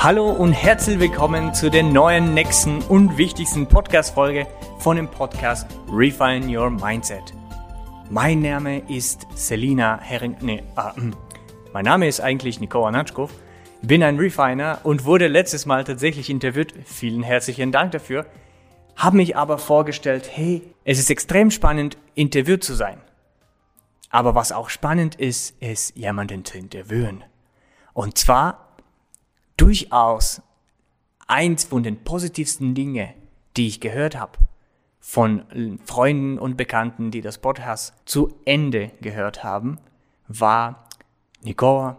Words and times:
Hallo 0.00 0.30
und 0.30 0.52
herzlich 0.52 1.00
willkommen 1.00 1.52
zu 1.54 1.72
der 1.72 1.82
neuen, 1.82 2.32
nächsten 2.32 2.82
und 2.82 3.18
wichtigsten 3.18 3.66
Podcast-Folge 3.66 4.46
von 4.78 4.94
dem 4.94 5.10
Podcast 5.10 5.66
Refine 5.90 6.46
Your 6.46 6.70
Mindset. 6.70 7.34
Mein 8.08 8.40
Name 8.40 8.88
ist 8.88 9.26
Selina 9.34 9.98
Hering. 10.00 10.36
Nee, 10.40 10.62
ah, 10.76 10.94
hm. 10.94 11.16
mein 11.72 11.84
Name 11.84 12.06
ist 12.06 12.20
eigentlich 12.20 12.60
Nikola 12.60 12.92
Natschkow. 12.92 13.28
Bin 13.82 14.04
ein 14.04 14.18
Refiner 14.18 14.78
und 14.84 15.04
wurde 15.04 15.26
letztes 15.26 15.66
Mal 15.66 15.82
tatsächlich 15.82 16.30
interviewt. 16.30 16.74
Vielen 16.84 17.24
herzlichen 17.24 17.72
Dank 17.72 17.90
dafür. 17.90 18.24
Habe 18.94 19.16
mich 19.16 19.36
aber 19.36 19.58
vorgestellt, 19.58 20.30
hey, 20.32 20.62
es 20.84 21.00
ist 21.00 21.10
extrem 21.10 21.50
spannend, 21.50 21.98
interviewt 22.14 22.62
zu 22.62 22.74
sein. 22.74 23.00
Aber 24.10 24.36
was 24.36 24.52
auch 24.52 24.70
spannend 24.70 25.16
ist, 25.16 25.60
ist 25.60 25.96
jemanden 25.96 26.44
zu 26.44 26.56
interviewen. 26.56 27.24
Und 27.94 28.16
zwar 28.16 28.67
durchaus 29.58 30.40
eins 31.26 31.64
von 31.64 31.82
den 31.82 32.02
positivsten 32.02 32.74
Dinge, 32.74 33.12
die 33.58 33.66
ich 33.66 33.80
gehört 33.80 34.18
habe 34.18 34.38
von 35.00 35.44
Freunden 35.84 36.38
und 36.38 36.56
Bekannten, 36.56 37.10
die 37.10 37.20
das 37.20 37.38
Podcast 37.38 37.94
zu 38.04 38.34
Ende 38.44 38.92
gehört 39.00 39.44
haben, 39.44 39.78
war, 40.26 40.88
Nicole, 41.42 41.96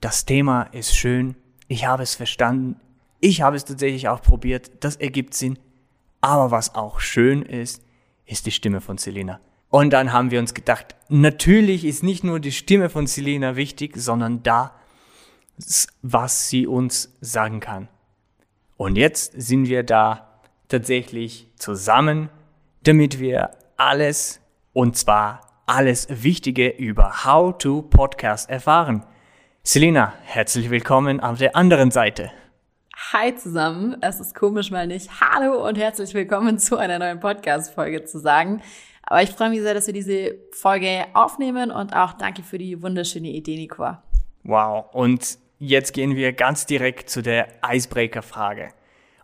das 0.00 0.24
Thema 0.24 0.62
ist 0.64 0.96
schön, 0.96 1.36
ich 1.68 1.86
habe 1.86 2.02
es 2.02 2.14
verstanden, 2.14 2.80
ich 3.20 3.42
habe 3.42 3.56
es 3.56 3.64
tatsächlich 3.64 4.08
auch 4.08 4.22
probiert, 4.22 4.70
das 4.80 4.96
ergibt 4.96 5.34
Sinn, 5.34 5.58
aber 6.20 6.50
was 6.50 6.74
auch 6.74 7.00
schön 7.00 7.42
ist, 7.42 7.82
ist 8.26 8.46
die 8.46 8.50
Stimme 8.50 8.80
von 8.80 8.98
Selina. 8.98 9.40
Und 9.70 9.92
dann 9.92 10.12
haben 10.12 10.30
wir 10.30 10.38
uns 10.38 10.54
gedacht, 10.54 10.94
natürlich 11.08 11.84
ist 11.84 12.02
nicht 12.02 12.22
nur 12.22 12.40
die 12.40 12.52
Stimme 12.52 12.90
von 12.90 13.06
Selina 13.06 13.56
wichtig, 13.56 13.96
sondern 13.96 14.42
da 14.42 14.74
was 16.02 16.48
sie 16.48 16.66
uns 16.66 17.16
sagen 17.20 17.60
kann. 17.60 17.88
Und 18.76 18.96
jetzt 18.96 19.32
sind 19.36 19.68
wir 19.68 19.82
da 19.82 20.40
tatsächlich 20.68 21.48
zusammen, 21.56 22.28
damit 22.82 23.20
wir 23.20 23.50
alles, 23.76 24.40
und 24.72 24.96
zwar 24.96 25.40
alles 25.66 26.06
Wichtige 26.10 26.68
über 26.68 27.24
How 27.24 27.56
to 27.56 27.82
Podcast 27.82 28.50
erfahren. 28.50 29.04
Selina, 29.62 30.12
herzlich 30.24 30.70
willkommen 30.70 31.20
auf 31.20 31.38
der 31.38 31.56
anderen 31.56 31.90
Seite. 31.90 32.30
Hi 33.12 33.34
zusammen, 33.34 33.96
es 34.00 34.20
ist 34.20 34.34
komisch 34.34 34.70
mal 34.70 34.86
nicht 34.86 35.10
Hallo 35.20 35.66
und 35.66 35.76
herzlich 35.76 36.14
willkommen 36.14 36.58
zu 36.58 36.76
einer 36.76 36.98
neuen 36.98 37.20
Podcast-Folge 37.20 38.04
zu 38.04 38.18
sagen. 38.18 38.62
Aber 39.02 39.22
ich 39.22 39.30
freue 39.30 39.50
mich 39.50 39.60
sehr, 39.60 39.74
dass 39.74 39.86
wir 39.86 39.94
diese 39.94 40.36
Folge 40.52 41.06
aufnehmen 41.14 41.70
und 41.70 41.94
auch 41.94 42.12
danke 42.14 42.42
für 42.42 42.58
die 42.58 42.82
wunderschöne 42.82 43.28
Idee, 43.28 43.56
Nico. 43.56 43.96
Wow, 44.44 44.86
und 44.92 45.38
jetzt 45.58 45.92
gehen 45.92 46.16
wir 46.16 46.32
ganz 46.32 46.66
direkt 46.66 47.10
zu 47.10 47.22
der 47.22 47.48
Icebreaker-Frage. 47.64 48.68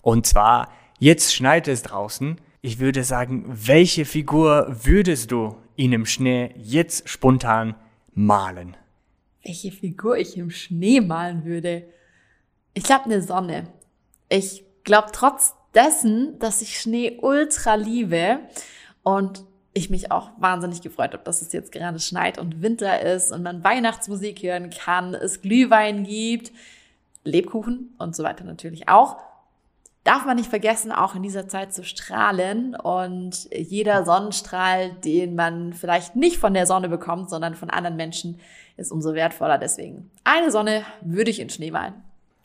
Und 0.00 0.26
zwar, 0.26 0.72
jetzt 0.98 1.34
schneit 1.34 1.68
es 1.68 1.82
draußen. 1.82 2.40
Ich 2.60 2.78
würde 2.78 3.04
sagen, 3.04 3.44
welche 3.46 4.04
Figur 4.04 4.66
würdest 4.68 5.30
du 5.30 5.56
in 5.76 5.90
dem 5.90 6.06
Schnee 6.06 6.54
jetzt 6.56 7.08
spontan 7.08 7.74
malen? 8.14 8.76
Welche 9.44 9.72
Figur 9.72 10.16
ich 10.16 10.36
im 10.36 10.50
Schnee 10.50 11.00
malen 11.00 11.44
würde? 11.44 11.84
Ich 12.74 12.84
glaube 12.84 13.06
eine 13.06 13.22
Sonne. 13.22 13.68
Ich 14.28 14.64
glaube 14.84 15.08
trotz 15.12 15.54
dessen, 15.74 16.38
dass 16.38 16.62
ich 16.62 16.78
Schnee 16.78 17.18
ultra 17.20 17.74
liebe 17.74 18.40
und 19.02 19.44
ich 19.74 19.90
mich 19.90 20.12
auch 20.12 20.30
wahnsinnig 20.38 20.82
gefreut 20.82 21.12
habe, 21.12 21.24
dass 21.24 21.42
es 21.42 21.52
jetzt 21.52 21.72
gerade 21.72 21.98
schneit 21.98 22.38
und 22.38 22.62
Winter 22.62 23.00
ist 23.00 23.32
und 23.32 23.42
man 23.42 23.64
Weihnachtsmusik 23.64 24.42
hören 24.42 24.70
kann, 24.70 25.14
es 25.14 25.40
Glühwein 25.40 26.04
gibt, 26.04 26.52
Lebkuchen 27.24 27.94
und 27.98 28.14
so 28.14 28.22
weiter 28.22 28.44
natürlich 28.44 28.88
auch. 28.88 29.16
Darf 30.04 30.26
man 30.26 30.36
nicht 30.36 30.50
vergessen, 30.50 30.90
auch 30.90 31.14
in 31.14 31.22
dieser 31.22 31.46
Zeit 31.46 31.72
zu 31.72 31.84
strahlen 31.84 32.74
und 32.74 33.48
jeder 33.54 34.04
Sonnenstrahl, 34.04 34.90
den 35.04 35.36
man 35.36 35.72
vielleicht 35.72 36.16
nicht 36.16 36.38
von 36.38 36.54
der 36.54 36.66
Sonne 36.66 36.88
bekommt, 36.88 37.30
sondern 37.30 37.54
von 37.54 37.70
anderen 37.70 37.96
Menschen, 37.96 38.40
ist 38.76 38.90
umso 38.90 39.14
wertvoller. 39.14 39.58
Deswegen 39.58 40.10
eine 40.24 40.50
Sonne 40.50 40.82
würde 41.02 41.30
ich 41.30 41.38
in 41.38 41.50
Schnee 41.50 41.70
malen. 41.70 41.94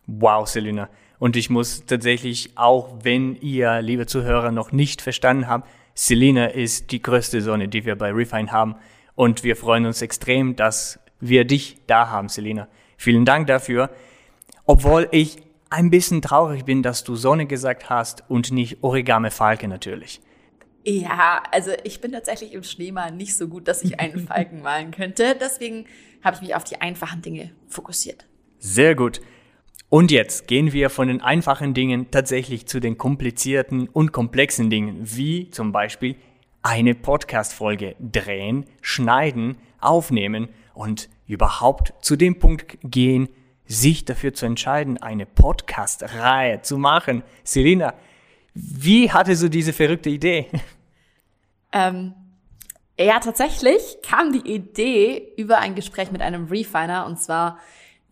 Wow, 0.05 0.47
Selina. 0.47 0.87
Und 1.19 1.35
ich 1.35 1.49
muss 1.49 1.85
tatsächlich, 1.85 2.51
auch 2.55 2.89
wenn 3.01 3.35
ihr, 3.35 3.81
liebe 3.81 4.05
Zuhörer, 4.05 4.51
noch 4.51 4.71
nicht 4.71 5.01
verstanden 5.01 5.47
habt, 5.47 5.67
Selina 5.99 6.45
ist 6.45 6.91
die 6.91 7.01
größte 7.01 7.41
Sonne, 7.41 7.67
die 7.67 7.83
wir 7.83 7.95
bei 7.95 8.11
Refine 8.11 8.51
haben. 8.51 8.75
Und 9.15 9.43
wir 9.43 9.55
freuen 9.55 9.87
uns 9.87 10.03
extrem, 10.03 10.55
dass 10.55 10.99
wir 11.19 11.43
dich 11.43 11.77
da 11.87 12.11
haben, 12.11 12.29
Selina. 12.29 12.67
Vielen 12.97 13.25
Dank 13.25 13.47
dafür. 13.47 13.89
Obwohl 14.67 15.07
ich 15.11 15.37
ein 15.71 15.89
bisschen 15.89 16.21
traurig 16.21 16.65
bin, 16.65 16.83
dass 16.83 17.03
du 17.03 17.15
Sonne 17.15 17.47
gesagt 17.47 17.89
hast 17.89 18.23
und 18.29 18.51
nicht 18.51 18.83
Origami 18.83 19.31
Falke 19.31 19.67
natürlich. 19.67 20.21
Ja, 20.85 21.41
also 21.51 21.71
ich 21.83 21.99
bin 21.99 22.11
tatsächlich 22.11 22.53
im 22.53 22.61
Schneemalen 22.61 23.17
nicht 23.17 23.35
so 23.35 23.47
gut, 23.47 23.67
dass 23.67 23.83
ich 23.83 23.99
einen 23.99 24.19
Falken 24.27 24.61
malen 24.61 24.91
könnte. 24.91 25.35
Deswegen 25.41 25.87
habe 26.23 26.35
ich 26.35 26.43
mich 26.43 26.55
auf 26.55 26.63
die 26.63 26.79
einfachen 26.79 27.23
Dinge 27.23 27.49
fokussiert. 27.67 28.27
Sehr 28.59 28.93
gut. 28.93 29.19
Und 29.89 30.11
jetzt 30.11 30.47
gehen 30.47 30.73
wir 30.73 30.89
von 30.89 31.07
den 31.07 31.21
einfachen 31.21 31.73
Dingen 31.73 32.11
tatsächlich 32.11 32.65
zu 32.67 32.81
den 32.81 32.97
komplizierten 32.97 33.87
und 33.87 34.11
komplexen 34.11 34.69
Dingen, 34.69 34.99
wie 35.01 35.49
zum 35.49 35.71
Beispiel 35.71 36.17
eine 36.61 36.93
Podcast-Folge 36.93 37.95
drehen, 37.99 38.65
schneiden, 38.81 39.57
aufnehmen 39.79 40.49
und 40.73 41.07
überhaupt 41.25 41.93
zu 42.01 42.17
dem 42.17 42.37
Punkt 42.37 42.77
gehen, 42.83 43.29
sich 43.65 44.03
dafür 44.03 44.33
zu 44.33 44.45
entscheiden, 44.45 45.01
eine 45.01 45.25
Podcast-Reihe 45.25 46.61
zu 46.63 46.77
machen. 46.77 47.23
Selina, 47.45 47.93
wie 48.53 49.09
hatte 49.09 49.37
so 49.37 49.47
diese 49.47 49.71
verrückte 49.71 50.09
Idee? 50.09 50.47
Ähm, 51.71 52.13
ja, 52.99 53.19
tatsächlich 53.19 53.97
kam 54.01 54.31
die 54.31 54.53
Idee 54.53 55.33
über 55.37 55.59
ein 55.59 55.75
Gespräch 55.75 56.11
mit 56.11 56.21
einem 56.21 56.45
Refiner 56.45 57.05
und 57.05 57.19
zwar 57.19 57.59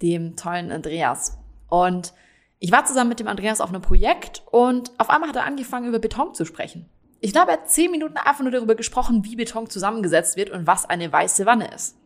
dem 0.01 0.35
tollen 0.35 0.71
Andreas. 0.71 1.37
Und 1.69 2.13
ich 2.59 2.71
war 2.71 2.85
zusammen 2.85 3.09
mit 3.09 3.19
dem 3.19 3.27
Andreas 3.27 3.61
auf 3.61 3.69
einem 3.69 3.81
Projekt 3.81 4.43
und 4.51 4.91
auf 4.97 5.09
einmal 5.09 5.29
hat 5.29 5.35
er 5.35 5.45
angefangen, 5.45 5.87
über 5.87 5.99
Beton 5.99 6.33
zu 6.33 6.45
sprechen. 6.45 6.89
Ich 7.19 7.31
glaube, 7.31 7.51
er 7.51 7.57
hat 7.57 7.69
zehn 7.69 7.91
Minuten 7.91 8.17
einfach 8.17 8.41
nur 8.41 8.51
darüber 8.51 8.75
gesprochen, 8.75 9.23
wie 9.25 9.35
Beton 9.35 9.69
zusammengesetzt 9.69 10.37
wird 10.37 10.49
und 10.49 10.67
was 10.67 10.85
eine 10.85 11.11
weiße 11.11 11.45
Wanne 11.45 11.73
ist. 11.73 11.97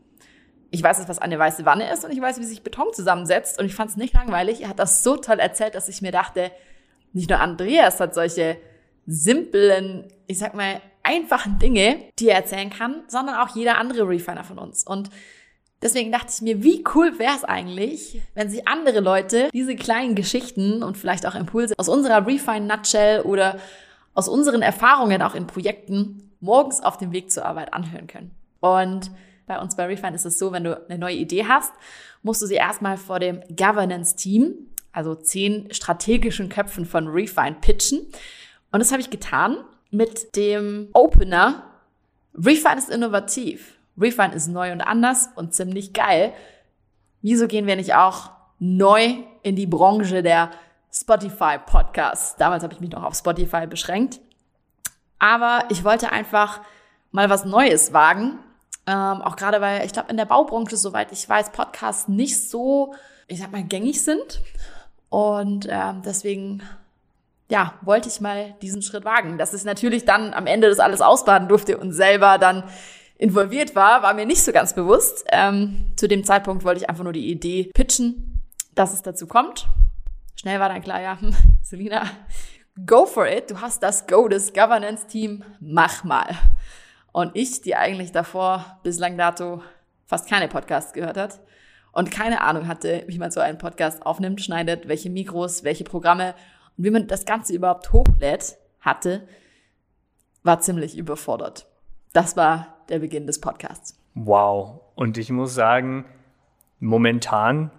Ich 0.71 0.83
weiß 0.83 0.99
jetzt, 0.99 1.09
was 1.09 1.19
eine 1.19 1.39
weiße 1.39 1.65
Wanne 1.65 1.91
ist 1.91 2.05
und 2.05 2.11
ich 2.11 2.21
weiß, 2.21 2.39
wie 2.39 2.45
sich 2.45 2.63
Beton 2.63 2.93
zusammensetzt 2.93 3.59
und 3.59 3.65
ich 3.65 3.75
fand 3.75 3.91
es 3.91 3.97
nicht 3.97 4.13
langweilig. 4.13 4.61
Er 4.61 4.69
hat 4.69 4.79
das 4.79 5.03
so 5.03 5.17
toll 5.17 5.39
erzählt, 5.39 5.75
dass 5.75 5.89
ich 5.89 6.01
mir 6.01 6.11
dachte, 6.11 6.51
nicht 7.13 7.29
nur 7.29 7.39
Andreas 7.39 7.99
hat 7.99 8.13
solche 8.13 8.57
simplen, 9.07 10.07
ich 10.27 10.37
sag 10.37 10.53
mal, 10.53 10.81
einfachen 11.03 11.57
Dinge, 11.57 12.11
die 12.19 12.29
er 12.29 12.35
erzählen 12.35 12.69
kann, 12.69 13.03
sondern 13.07 13.35
auch 13.35 13.55
jeder 13.55 13.77
andere 13.77 14.07
Refiner 14.07 14.43
von 14.43 14.59
uns. 14.59 14.85
Und 14.85 15.09
Deswegen 15.81 16.11
dachte 16.11 16.31
ich 16.35 16.41
mir, 16.41 16.61
wie 16.63 16.83
cool 16.93 17.19
wäre 17.19 17.35
es 17.35 17.45
eigentlich, 17.45 18.21
wenn 18.33 18.49
sich 18.49 18.67
andere 18.67 18.99
Leute 18.99 19.49
diese 19.53 19.75
kleinen 19.75 20.13
Geschichten 20.13 20.83
und 20.83 20.97
vielleicht 20.97 21.25
auch 21.25 21.35
Impulse 21.35 21.73
aus 21.77 21.87
unserer 21.87 22.27
Refine 22.27 22.67
Nutshell 22.67 23.21
oder 23.21 23.57
aus 24.13 24.27
unseren 24.27 24.61
Erfahrungen 24.61 25.21
auch 25.21 25.35
in 25.35 25.47
Projekten 25.47 26.31
morgens 26.41 26.81
auf 26.81 26.97
dem 26.97 27.13
Weg 27.13 27.31
zur 27.31 27.45
Arbeit 27.45 27.73
anhören 27.73 28.07
können. 28.07 28.31
Und 28.59 29.09
bei 29.47 29.59
uns 29.59 29.75
bei 29.77 29.85
Refine 29.85 30.15
ist 30.15 30.25
es 30.25 30.37
so, 30.37 30.51
wenn 30.51 30.65
du 30.65 30.85
eine 30.89 30.99
neue 30.99 31.15
Idee 31.15 31.45
hast, 31.45 31.71
musst 32.23 32.41
du 32.41 32.45
sie 32.45 32.55
erstmal 32.55 32.97
vor 32.97 33.19
dem 33.19 33.41
Governance-Team, 33.55 34.53
also 34.91 35.15
zehn 35.15 35.73
strategischen 35.73 36.49
Köpfen 36.49 36.85
von 36.85 37.07
Refine, 37.07 37.55
pitchen. 37.61 37.99
Und 38.71 38.79
das 38.79 38.91
habe 38.91 39.01
ich 39.01 39.09
getan 39.09 39.57
mit 39.91 40.35
dem 40.35 40.89
Opener. 40.93 41.63
Refine 42.35 42.77
ist 42.77 42.89
innovativ. 42.89 43.78
Refine 43.99 44.33
ist 44.33 44.47
neu 44.47 44.71
und 44.71 44.81
anders 44.81 45.29
und 45.35 45.53
ziemlich 45.53 45.93
geil. 45.93 46.33
Wieso 47.21 47.47
gehen 47.47 47.67
wir 47.67 47.75
nicht 47.75 47.95
auch 47.95 48.31
neu 48.59 49.15
in 49.43 49.55
die 49.55 49.67
Branche 49.67 50.23
der 50.23 50.51
Spotify 50.91 51.57
Podcasts? 51.63 52.35
Damals 52.37 52.63
habe 52.63 52.73
ich 52.73 52.79
mich 52.79 52.91
noch 52.91 53.03
auf 53.03 53.15
Spotify 53.15 53.67
beschränkt. 53.67 54.19
Aber 55.19 55.65
ich 55.69 55.83
wollte 55.83 56.11
einfach 56.11 56.61
mal 57.11 57.29
was 57.29 57.45
Neues 57.45 57.93
wagen. 57.93 58.39
Ähm, 58.87 59.21
auch 59.21 59.35
gerade 59.35 59.61
weil 59.61 59.85
ich 59.85 59.93
glaube, 59.93 60.09
in 60.09 60.17
der 60.17 60.25
Baubranche, 60.25 60.77
soweit 60.77 61.11
ich 61.11 61.27
weiß, 61.27 61.51
Podcasts 61.51 62.07
nicht 62.07 62.49
so, 62.49 62.95
ich 63.27 63.39
sag 63.39 63.51
mal, 63.51 63.63
gängig 63.63 64.03
sind. 64.03 64.41
Und 65.09 65.67
ähm, 65.69 66.01
deswegen, 66.05 66.63
ja, 67.49 67.73
wollte 67.81 68.07
ich 68.07 68.21
mal 68.21 68.55
diesen 68.61 68.81
Schritt 68.81 69.03
wagen. 69.03 69.37
Dass 69.37 69.53
ich 69.53 69.65
natürlich 69.65 70.05
dann 70.05 70.33
am 70.33 70.47
Ende 70.47 70.69
das 70.69 70.79
alles 70.79 71.01
ausbaden 71.01 71.49
durfte 71.49 71.77
und 71.77 71.91
selber 71.91 72.37
dann 72.37 72.63
involviert 73.19 73.75
war, 73.75 74.01
war 74.01 74.15
mir 74.15 74.25
nicht 74.25 74.41
so 74.41 74.51
ganz 74.51 74.73
bewusst. 74.73 75.25
Ähm, 75.31 75.91
zu 75.97 76.07
dem 76.07 76.23
Zeitpunkt 76.23 76.63
wollte 76.63 76.81
ich 76.81 76.89
einfach 76.89 77.03
nur 77.03 77.13
die 77.13 77.29
Idee 77.29 77.69
pitchen, 77.73 78.41
dass 78.73 78.93
es 78.93 79.03
dazu 79.03 79.27
kommt. 79.27 79.67
Schnell 80.35 80.59
war 80.59 80.69
dann 80.69 80.81
klar, 80.81 81.01
ja, 81.01 81.19
hm, 81.19 81.35
Selina, 81.61 82.09
go 82.87 83.05
for 83.05 83.27
it. 83.27 83.51
Du 83.51 83.61
hast 83.61 83.83
das 83.83 84.07
Go 84.07 84.27
des 84.29 84.53
Governance-Team, 84.53 85.43
mach 85.59 86.03
mal. 86.05 86.29
Und 87.11 87.35
ich, 87.35 87.61
die 87.61 87.75
eigentlich 87.75 88.13
davor 88.13 88.79
bislang 88.83 89.17
dato 89.17 89.61
fast 90.05 90.29
keine 90.29 90.47
Podcasts 90.47 90.93
gehört 90.93 91.17
hat 91.17 91.41
und 91.91 92.11
keine 92.11 92.41
Ahnung 92.41 92.67
hatte, 92.67 93.03
wie 93.07 93.17
man 93.17 93.31
so 93.31 93.41
einen 93.41 93.57
Podcast 93.57 94.05
aufnimmt, 94.05 94.41
schneidet, 94.41 94.87
welche 94.87 95.09
Mikros, 95.09 95.65
welche 95.65 95.83
Programme 95.83 96.35
und 96.77 96.85
wie 96.85 96.91
man 96.91 97.07
das 97.07 97.25
Ganze 97.25 97.53
überhaupt 97.53 97.91
hochlädt, 97.91 98.57
hatte, 98.79 99.27
war 100.43 100.61
ziemlich 100.61 100.97
überfordert. 100.97 101.67
Das 102.13 102.37
war 102.37 102.78
der 102.89 102.99
Beginn 102.99 103.27
des 103.27 103.39
Podcasts. 103.39 103.99
Wow. 104.15 104.81
Und 104.95 105.17
ich 105.17 105.29
muss 105.29 105.53
sagen, 105.53 106.05
momentan, 106.79 107.71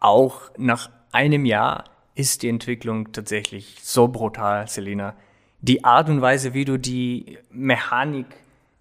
auch 0.00 0.50
nach 0.56 0.90
einem 1.12 1.44
Jahr, 1.44 1.84
ist 2.14 2.42
die 2.42 2.48
Entwicklung 2.48 3.12
tatsächlich 3.12 3.78
so 3.82 4.08
brutal, 4.08 4.68
Selina. 4.68 5.14
Die 5.60 5.84
Art 5.84 6.08
und 6.08 6.20
Weise, 6.20 6.54
wie 6.54 6.64
du 6.64 6.78
die 6.78 7.38
Mechanik 7.50 8.26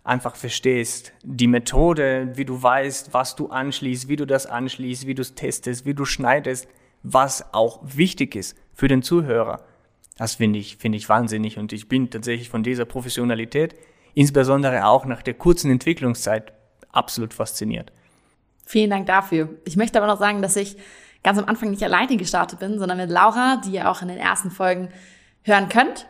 einfach 0.03 0.35
verstehst, 0.35 1.13
die 1.23 1.47
Methode, 1.47 2.33
wie 2.35 2.45
du 2.45 2.61
weißt, 2.61 3.13
was 3.13 3.35
du 3.35 3.47
anschließt, 3.47 4.07
wie 4.07 4.17
du 4.17 4.27
das 4.27 4.45
anschließt, 4.45 5.07
wie 5.07 5.15
du 5.15 5.21
es 5.21 5.33
testest, 5.33 5.85
wie 5.85 5.93
du 5.93 6.05
schneidest, 6.05 6.67
was 7.01 7.53
auch 7.53 7.79
wichtig 7.83 8.35
ist 8.35 8.57
für 8.73 8.87
den 8.87 9.01
Zuhörer. 9.01 9.63
Das 10.17 10.35
finde 10.35 10.59
ich, 10.59 10.77
finde 10.77 10.97
ich 10.97 11.09
wahnsinnig 11.09 11.57
und 11.57 11.73
ich 11.73 11.87
bin 11.87 12.09
tatsächlich 12.09 12.49
von 12.49 12.63
dieser 12.63 12.85
Professionalität, 12.85 13.75
insbesondere 14.13 14.85
auch 14.85 15.05
nach 15.05 15.21
der 15.21 15.33
kurzen 15.33 15.71
Entwicklungszeit, 15.71 16.53
absolut 16.91 17.33
fasziniert. 17.33 17.91
Vielen 18.65 18.89
Dank 18.89 19.07
dafür. 19.07 19.49
Ich 19.65 19.75
möchte 19.75 19.97
aber 19.97 20.07
noch 20.07 20.19
sagen, 20.19 20.41
dass 20.41 20.55
ich 20.55 20.77
ganz 21.23 21.37
am 21.37 21.45
Anfang 21.45 21.71
nicht 21.71 21.83
alleine 21.83 22.17
gestartet 22.17 22.59
bin, 22.59 22.79
sondern 22.79 22.97
mit 22.97 23.09
Laura, 23.09 23.61
die 23.65 23.71
ihr 23.71 23.89
auch 23.89 24.01
in 24.01 24.09
den 24.09 24.17
ersten 24.17 24.51
Folgen 24.51 24.89
hören 25.43 25.69
könnt. 25.69 26.07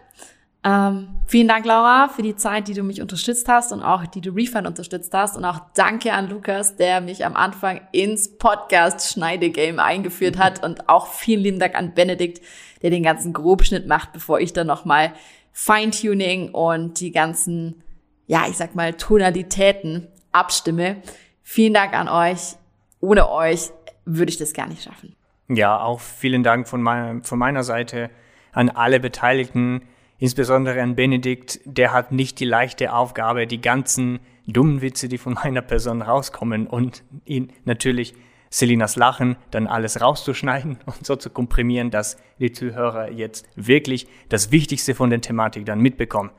Ähm, 0.66 1.10
vielen 1.28 1.50
Dank, 1.50 1.66
Laura, 1.66 2.08
für 2.08 2.22
die 2.22 2.38
Zeit, 2.38 2.70
die 2.70 2.74
du 2.74 2.84
mich 2.84 3.02
unterstützt 3.02 3.50
hast 3.50 3.74
und 3.74 3.82
auch 3.82 4.06
die 4.06 4.22
du 4.22 4.32
Refund 4.32 4.66
unterstützt 4.66 5.14
hast. 5.14 5.36
Und 5.36 5.44
auch 5.44 5.60
danke 5.76 6.14
an 6.14 6.30
Lukas, 6.30 6.78
der 6.78 7.02
mich 7.02 7.26
am 7.26 7.36
Anfang 7.36 7.82
ins 7.92 8.38
Podcast-Schneidegame 8.38 9.84
eingeführt 9.84 10.38
hat. 10.38 10.64
Und 10.64 10.88
auch 10.88 11.08
vielen 11.08 11.42
lieben 11.42 11.60
Dank 11.60 11.76
an 11.76 11.94
Benedikt, 11.94 12.42
der 12.82 12.92
den 12.92 13.04
ganzen 13.04 13.34
Grobschnitt 13.34 13.88
macht, 13.88 14.14
bevor 14.14 14.40
ich 14.40 14.54
dann 14.54 14.68
nochmal 14.68 15.14
Feintuning 15.52 16.50
und 16.52 17.00
die 17.00 17.12
ganzen, 17.12 17.83
ja, 18.28 18.46
ich 18.50 18.58
sag 18.58 18.76
mal, 18.76 18.94
Tonalitäten 18.94 20.08
abstimme. 20.32 21.02
Vielen 21.42 21.74
Dank 21.74 21.94
an 21.94 22.08
euch. 22.08 22.56
Ohne 23.00 23.30
euch 23.30 23.72
würde 24.06 24.32
ich 24.32 24.38
das 24.38 24.54
gar 24.54 24.68
nicht 24.68 24.84
schaffen. 24.84 25.16
Ja, 25.50 25.80
auch 25.80 26.00
vielen 26.00 26.44
Dank 26.44 26.68
von 26.68 26.82
meiner, 26.82 27.24
von 27.24 27.38
meiner 27.38 27.64
Seite 27.64 28.10
an 28.54 28.70
alle 28.70 29.00
Beteiligten 29.00 29.82
Insbesondere 30.24 30.82
an 30.82 30.96
Benedikt, 30.96 31.60
der 31.66 31.92
hat 31.92 32.14
nicht 32.14 32.40
die 32.40 32.46
leichte 32.46 32.94
Aufgabe, 32.94 33.46
die 33.46 33.60
ganzen 33.60 34.22
dummen 34.48 34.82
Witze, 34.82 35.10
die 35.10 35.18
von 35.18 35.34
meiner 35.34 35.62
Person 35.62 36.02
rauskommen 36.02 36.66
und 36.66 37.04
ihn 37.26 37.52
natürlich 37.66 38.14
Selinas 38.50 38.96
Lachen 38.96 39.36
dann 39.52 39.68
alles 39.68 40.00
rauszuschneiden 40.00 40.80
und 40.86 41.06
so 41.06 41.18
zu 41.18 41.30
komprimieren, 41.30 41.92
dass 41.92 42.16
die 42.40 42.54
Zuhörer 42.54 43.12
jetzt 43.12 43.46
wirklich 43.58 44.08
das 44.30 44.50
Wichtigste 44.50 44.96
von 44.96 45.10
der 45.10 45.20
Thematik 45.20 45.66
dann 45.66 45.82
mitbekommen. 45.82 46.32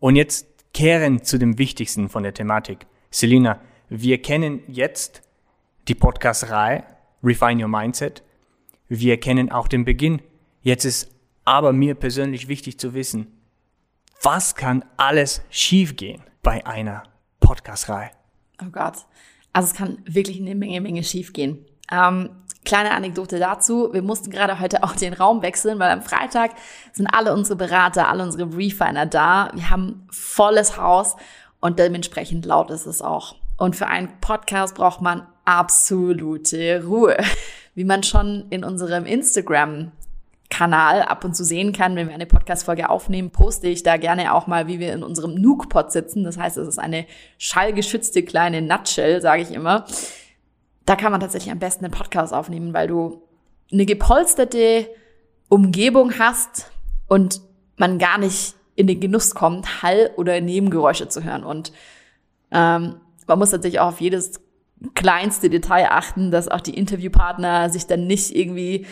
Und 0.00 0.16
jetzt 0.16 0.46
kehren 0.74 1.22
zu 1.22 1.38
dem 1.38 1.56
Wichtigsten 1.56 2.10
von 2.10 2.24
der 2.24 2.34
Thematik. 2.34 2.86
Selina, 3.10 3.60
wir 3.88 4.20
kennen 4.20 4.62
jetzt 4.66 5.22
die 5.88 5.94
Podcast-Reihe 5.94 6.84
Refine 7.22 7.62
Your 7.62 7.68
Mindset. 7.68 8.22
Wir 8.88 9.18
kennen 9.18 9.50
auch 9.50 9.68
den 9.68 9.84
Beginn. 9.84 10.20
Jetzt 10.62 10.84
ist 10.84 11.10
aber 11.44 11.72
mir 11.72 11.94
persönlich 11.94 12.48
wichtig 12.48 12.78
zu 12.78 12.92
wissen, 12.92 13.28
was 14.22 14.54
kann 14.54 14.84
alles 14.96 15.42
schiefgehen 15.50 16.22
bei 16.42 16.66
einer 16.66 17.04
Podcast-Reihe? 17.40 18.10
Oh 18.60 18.70
Gott. 18.70 18.96
Also 19.52 19.68
es 19.68 19.74
kann 19.74 19.98
wirklich 20.06 20.40
eine 20.40 20.54
Menge, 20.54 20.80
Menge 20.80 21.04
schiefgehen. 21.04 21.64
Ähm, 21.92 22.30
kleine 22.64 22.92
Anekdote 22.92 23.38
dazu. 23.38 23.90
Wir 23.92 24.02
mussten 24.02 24.30
gerade 24.30 24.60
heute 24.60 24.82
auch 24.82 24.96
den 24.96 25.12
Raum 25.12 25.42
wechseln, 25.42 25.78
weil 25.78 25.90
am 25.90 26.02
Freitag 26.02 26.52
sind 26.92 27.06
alle 27.06 27.32
unsere 27.32 27.56
Berater, 27.56 28.08
alle 28.08 28.22
unsere 28.22 28.56
Refiner 28.56 29.06
da. 29.06 29.50
Wir 29.54 29.70
haben 29.70 30.06
volles 30.10 30.76
Haus 30.76 31.16
und 31.60 31.78
dementsprechend 31.78 32.46
laut 32.46 32.70
ist 32.70 32.86
es 32.86 33.02
auch. 33.02 33.36
Und 33.56 33.76
für 33.76 33.86
einen 33.86 34.08
Podcast 34.20 34.74
braucht 34.74 35.00
man 35.00 35.26
absolute 35.44 36.84
Ruhe. 36.84 37.16
Wie 37.74 37.84
man 37.84 38.02
schon 38.02 38.46
in 38.50 38.64
unserem 38.64 39.04
Instagram 39.04 39.92
Kanal 40.50 41.02
ab 41.02 41.24
und 41.24 41.34
zu 41.34 41.44
sehen 41.44 41.72
kann. 41.72 41.96
Wenn 41.96 42.06
wir 42.06 42.14
eine 42.14 42.26
Podcast-Folge 42.26 42.88
aufnehmen, 42.88 43.30
poste 43.30 43.66
ich 43.66 43.82
da 43.82 43.96
gerne 43.96 44.32
auch 44.34 44.46
mal, 44.46 44.68
wie 44.68 44.78
wir 44.78 44.92
in 44.92 45.02
unserem 45.02 45.34
Nuke-Pod 45.34 45.90
sitzen. 45.90 46.22
Das 46.22 46.38
heißt, 46.38 46.56
es 46.58 46.68
ist 46.68 46.78
eine 46.78 47.06
schallgeschützte 47.38 48.22
kleine 48.22 48.62
Nutshell, 48.62 49.20
sage 49.20 49.42
ich 49.42 49.50
immer. 49.50 49.84
Da 50.86 50.96
kann 50.96 51.12
man 51.12 51.20
tatsächlich 51.20 51.52
am 51.52 51.58
besten 51.58 51.84
einen 51.84 51.94
Podcast 51.94 52.34
aufnehmen, 52.34 52.74
weil 52.74 52.88
du 52.88 53.22
eine 53.72 53.86
gepolsterte 53.86 54.88
Umgebung 55.48 56.18
hast 56.18 56.70
und 57.08 57.40
man 57.76 57.98
gar 57.98 58.18
nicht 58.18 58.54
in 58.76 58.86
den 58.86 59.00
Genuss 59.00 59.34
kommt, 59.34 59.82
Hall- 59.82 60.10
oder 60.16 60.40
Nebengeräusche 60.40 61.08
zu 61.08 61.24
hören. 61.24 61.44
Und 61.44 61.72
ähm, 62.50 62.96
man 63.26 63.38
muss 63.38 63.52
natürlich 63.52 63.80
auch 63.80 63.88
auf 63.88 64.00
jedes 64.00 64.40
kleinste 64.94 65.48
Detail 65.48 65.88
achten, 65.90 66.30
dass 66.30 66.48
auch 66.48 66.60
die 66.60 66.76
Interviewpartner 66.76 67.70
sich 67.70 67.86
dann 67.86 68.06
nicht 68.06 68.34
irgendwie 68.34 68.86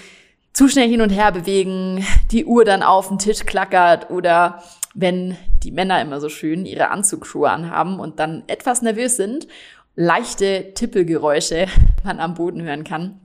zu 0.53 0.69
schnell 0.69 0.89
hin 0.89 1.00
und 1.00 1.11
her 1.11 1.33
bewegen, 1.33 2.05
die 2.31 2.44
Uhr 2.44 2.65
dann 2.65 2.83
auf 2.83 3.09
den 3.09 3.19
Tisch 3.19 3.44
klackert 3.44 4.11
oder 4.11 4.62
wenn 4.94 5.37
die 5.62 5.71
Männer 5.73 6.00
immer 6.03 6.21
so 6.21 6.29
schön 6.29 6.67
ihre 6.67 6.91
Anzugsschuhe 6.91 7.50
anhaben 7.50 7.99
und 7.99 8.19
dann 8.19 8.44
etwas 8.47 8.83
nervös 8.83 9.17
sind, 9.17 9.47
leichte 9.94 10.73
Tippelgeräusche 10.75 11.67
man 12.05 12.21
am 12.21 12.35
Boden 12.35 12.62
hören 12.62 12.85
kann. 12.85 13.21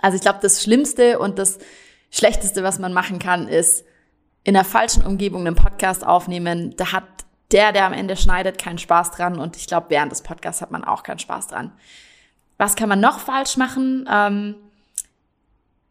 Also 0.00 0.16
ich 0.16 0.22
glaube, 0.22 0.38
das 0.42 0.62
Schlimmste 0.62 1.18
und 1.18 1.38
das 1.38 1.58
Schlechteste, 2.10 2.62
was 2.62 2.78
man 2.78 2.92
machen 2.92 3.18
kann, 3.18 3.48
ist 3.48 3.84
in 4.44 4.54
der 4.54 4.64
falschen 4.64 5.04
Umgebung 5.04 5.46
einen 5.46 5.56
Podcast 5.56 6.06
aufnehmen. 6.06 6.74
Da 6.76 6.92
hat 6.92 7.04
der, 7.52 7.72
der 7.72 7.86
am 7.86 7.92
Ende 7.92 8.16
schneidet, 8.16 8.58
keinen 8.58 8.78
Spaß 8.78 9.12
dran 9.12 9.38
und 9.38 9.56
ich 9.56 9.66
glaube, 9.66 9.86
während 9.90 10.10
des 10.10 10.22
Podcasts 10.22 10.62
hat 10.62 10.70
man 10.70 10.84
auch 10.84 11.02
keinen 11.02 11.18
Spaß 11.18 11.48
dran. 11.48 11.72
Was 12.58 12.76
kann 12.76 12.88
man 12.88 13.00
noch 13.00 13.18
falsch 13.18 13.56
machen? 13.56 14.08
Ähm, 14.10 14.56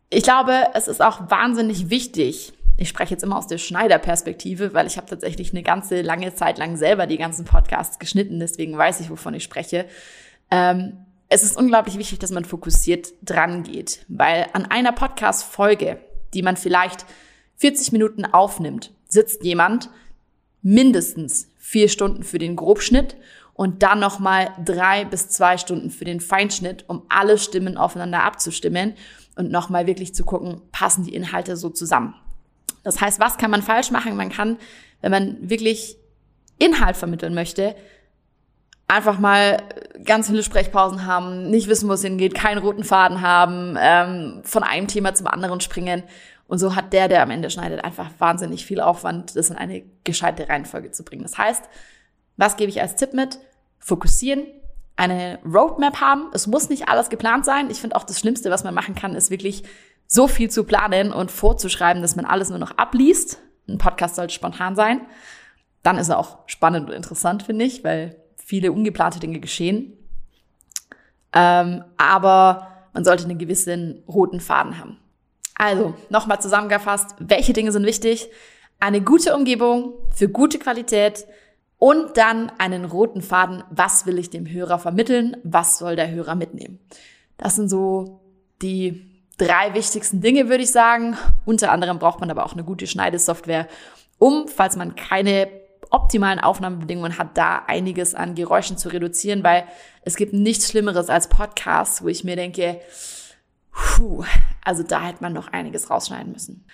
ich 0.09 0.23
glaube, 0.23 0.67
es 0.73 0.87
ist 0.87 1.01
auch 1.01 1.29
wahnsinnig 1.29 1.89
wichtig. 1.89 2.53
Ich 2.81 2.89
spreche 2.89 3.11
jetzt 3.11 3.21
immer 3.21 3.37
aus 3.37 3.45
der 3.45 3.59
Schneiderperspektive, 3.59 4.73
weil 4.73 4.87
ich 4.87 4.97
habe 4.97 5.05
tatsächlich 5.05 5.51
eine 5.51 5.61
ganze 5.61 6.01
lange 6.01 6.33
Zeit 6.33 6.57
lang 6.57 6.77
selber 6.77 7.05
die 7.05 7.19
ganzen 7.19 7.45
Podcasts 7.45 7.99
geschnitten, 7.99 8.39
deswegen 8.39 8.75
weiß 8.75 9.01
ich, 9.01 9.11
wovon 9.11 9.35
ich 9.35 9.43
spreche. 9.43 9.85
Ähm, 10.49 10.97
es 11.29 11.43
ist 11.43 11.55
unglaublich 11.55 11.99
wichtig, 11.99 12.17
dass 12.17 12.31
man 12.31 12.43
fokussiert 12.43 13.13
dran 13.21 13.61
geht, 13.61 14.03
weil 14.07 14.47
an 14.53 14.65
einer 14.65 14.93
Podcast-Folge, 14.93 15.99
die 16.33 16.41
man 16.41 16.57
vielleicht 16.57 17.05
40 17.57 17.91
Minuten 17.91 18.25
aufnimmt, 18.25 18.91
sitzt 19.07 19.43
jemand 19.43 19.91
mindestens 20.63 21.49
vier 21.59 21.87
Stunden 21.87 22.23
für 22.23 22.39
den 22.39 22.55
Grobschnitt 22.55 23.15
und 23.53 23.83
dann 23.83 23.99
nochmal 23.99 24.53
drei 24.65 25.05
bis 25.05 25.29
zwei 25.29 25.59
Stunden 25.59 25.91
für 25.91 26.05
den 26.05 26.19
Feinschnitt, 26.19 26.85
um 26.87 27.03
alle 27.09 27.37
Stimmen 27.37 27.77
aufeinander 27.77 28.23
abzustimmen 28.23 28.95
und 29.35 29.51
nochmal 29.51 29.85
wirklich 29.85 30.15
zu 30.15 30.25
gucken, 30.25 30.63
passen 30.71 31.03
die 31.03 31.13
Inhalte 31.13 31.55
so 31.55 31.69
zusammen. 31.69 32.15
Das 32.83 32.99
heißt, 32.99 33.19
was 33.19 33.37
kann 33.37 33.51
man 33.51 33.61
falsch 33.61 33.91
machen? 33.91 34.15
Man 34.15 34.29
kann, 34.29 34.57
wenn 35.01 35.11
man 35.11 35.49
wirklich 35.49 35.97
Inhalt 36.57 36.97
vermitteln 36.97 37.33
möchte, 37.33 37.75
einfach 38.87 39.19
mal 39.19 39.63
ganz 40.03 40.27
viele 40.27 40.43
Sprechpausen 40.43 41.05
haben, 41.05 41.49
nicht 41.49 41.69
wissen, 41.69 41.87
wo 41.87 41.93
es 41.93 42.01
hingeht, 42.01 42.35
keinen 42.35 42.57
roten 42.57 42.83
Faden 42.83 43.21
haben, 43.21 43.77
ähm, 43.79 44.41
von 44.43 44.63
einem 44.63 44.87
Thema 44.87 45.13
zum 45.13 45.27
anderen 45.27 45.61
springen. 45.61 46.03
Und 46.47 46.59
so 46.59 46.75
hat 46.75 46.91
der, 46.91 47.07
der 47.07 47.23
am 47.23 47.31
Ende 47.31 47.49
schneidet, 47.49 47.83
einfach 47.83 48.09
wahnsinnig 48.19 48.65
viel 48.65 48.81
Aufwand, 48.81 49.37
das 49.37 49.49
in 49.49 49.55
eine 49.55 49.83
gescheite 50.03 50.49
Reihenfolge 50.49 50.91
zu 50.91 51.05
bringen. 51.05 51.23
Das 51.23 51.37
heißt, 51.37 51.63
was 52.35 52.57
gebe 52.57 52.69
ich 52.69 52.81
als 52.81 52.97
Tipp 52.97 53.13
mit? 53.13 53.39
Fokussieren, 53.79 54.45
eine 54.97 55.39
Roadmap 55.45 56.01
haben. 56.01 56.29
Es 56.33 56.47
muss 56.47 56.67
nicht 56.67 56.89
alles 56.89 57.09
geplant 57.09 57.45
sein. 57.45 57.69
Ich 57.69 57.79
finde 57.79 57.95
auch 57.95 58.03
das 58.03 58.19
Schlimmste, 58.19 58.49
was 58.49 58.65
man 58.65 58.73
machen 58.73 58.95
kann, 58.95 59.15
ist 59.15 59.31
wirklich 59.31 59.63
so 60.11 60.27
viel 60.27 60.49
zu 60.49 60.65
planen 60.65 61.13
und 61.13 61.31
vorzuschreiben, 61.31 62.01
dass 62.01 62.17
man 62.17 62.25
alles 62.25 62.49
nur 62.49 62.59
noch 62.59 62.77
abliest. 62.77 63.39
Ein 63.69 63.77
Podcast 63.77 64.15
sollte 64.15 64.33
spontan 64.33 64.75
sein. 64.75 65.01
Dann 65.83 65.97
ist 65.97 66.09
er 66.09 66.19
auch 66.19 66.39
spannend 66.47 66.89
und 66.89 66.95
interessant, 66.95 67.43
finde 67.43 67.63
ich, 67.63 67.85
weil 67.85 68.17
viele 68.35 68.73
ungeplante 68.73 69.21
Dinge 69.21 69.39
geschehen. 69.39 69.93
Ähm, 71.33 71.85
aber 71.95 72.67
man 72.93 73.05
sollte 73.05 73.23
einen 73.23 73.37
gewissen 73.37 74.03
roten 74.05 74.41
Faden 74.41 74.79
haben. 74.79 74.97
Also, 75.55 75.93
nochmal 76.09 76.41
zusammengefasst, 76.41 77.15
welche 77.19 77.53
Dinge 77.53 77.71
sind 77.71 77.85
wichtig? 77.85 78.29
Eine 78.81 79.01
gute 79.01 79.33
Umgebung 79.33 79.93
für 80.13 80.27
gute 80.27 80.59
Qualität, 80.59 81.25
und 81.81 82.15
dann 82.15 82.51
einen 82.59 82.85
roten 82.85 83.23
Faden, 83.23 83.63
was 83.71 84.05
will 84.05 84.19
ich 84.19 84.29
dem 84.29 84.47
Hörer 84.47 84.77
vermitteln, 84.77 85.37
was 85.43 85.79
soll 85.79 85.95
der 85.95 86.11
Hörer 86.11 86.35
mitnehmen. 86.35 86.77
Das 87.37 87.55
sind 87.55 87.69
so 87.69 88.21
die 88.61 89.10
drei 89.41 89.73
wichtigsten 89.73 90.21
Dinge, 90.21 90.49
würde 90.49 90.63
ich 90.63 90.71
sagen. 90.71 91.17
Unter 91.45 91.71
anderem 91.71 91.97
braucht 91.97 92.19
man 92.19 92.29
aber 92.29 92.45
auch 92.45 92.53
eine 92.53 92.63
gute 92.63 92.85
Schneidesoftware, 92.85 93.67
um, 94.19 94.47
falls 94.47 94.75
man 94.75 94.95
keine 94.95 95.49
optimalen 95.89 96.39
Aufnahmebedingungen 96.39 97.17
hat 97.17 97.37
da 97.37 97.63
einiges 97.67 98.15
an 98.15 98.35
Geräuschen 98.35 98.77
zu 98.77 98.89
reduzieren, 98.89 99.43
weil 99.43 99.65
es 100.03 100.15
gibt 100.15 100.31
nichts 100.31 100.69
Schlimmeres 100.69 101.09
als 101.09 101.27
Podcasts, 101.27 102.03
wo 102.03 102.07
ich 102.07 102.23
mir 102.23 102.35
denke, 102.35 102.79
puh, 103.71 104.23
also 104.63 104.83
da 104.83 105.01
hätte 105.01 105.21
man 105.21 105.33
noch 105.33 105.49
einiges 105.49 105.89
rausschneiden 105.89 106.31
müssen. 106.31 106.65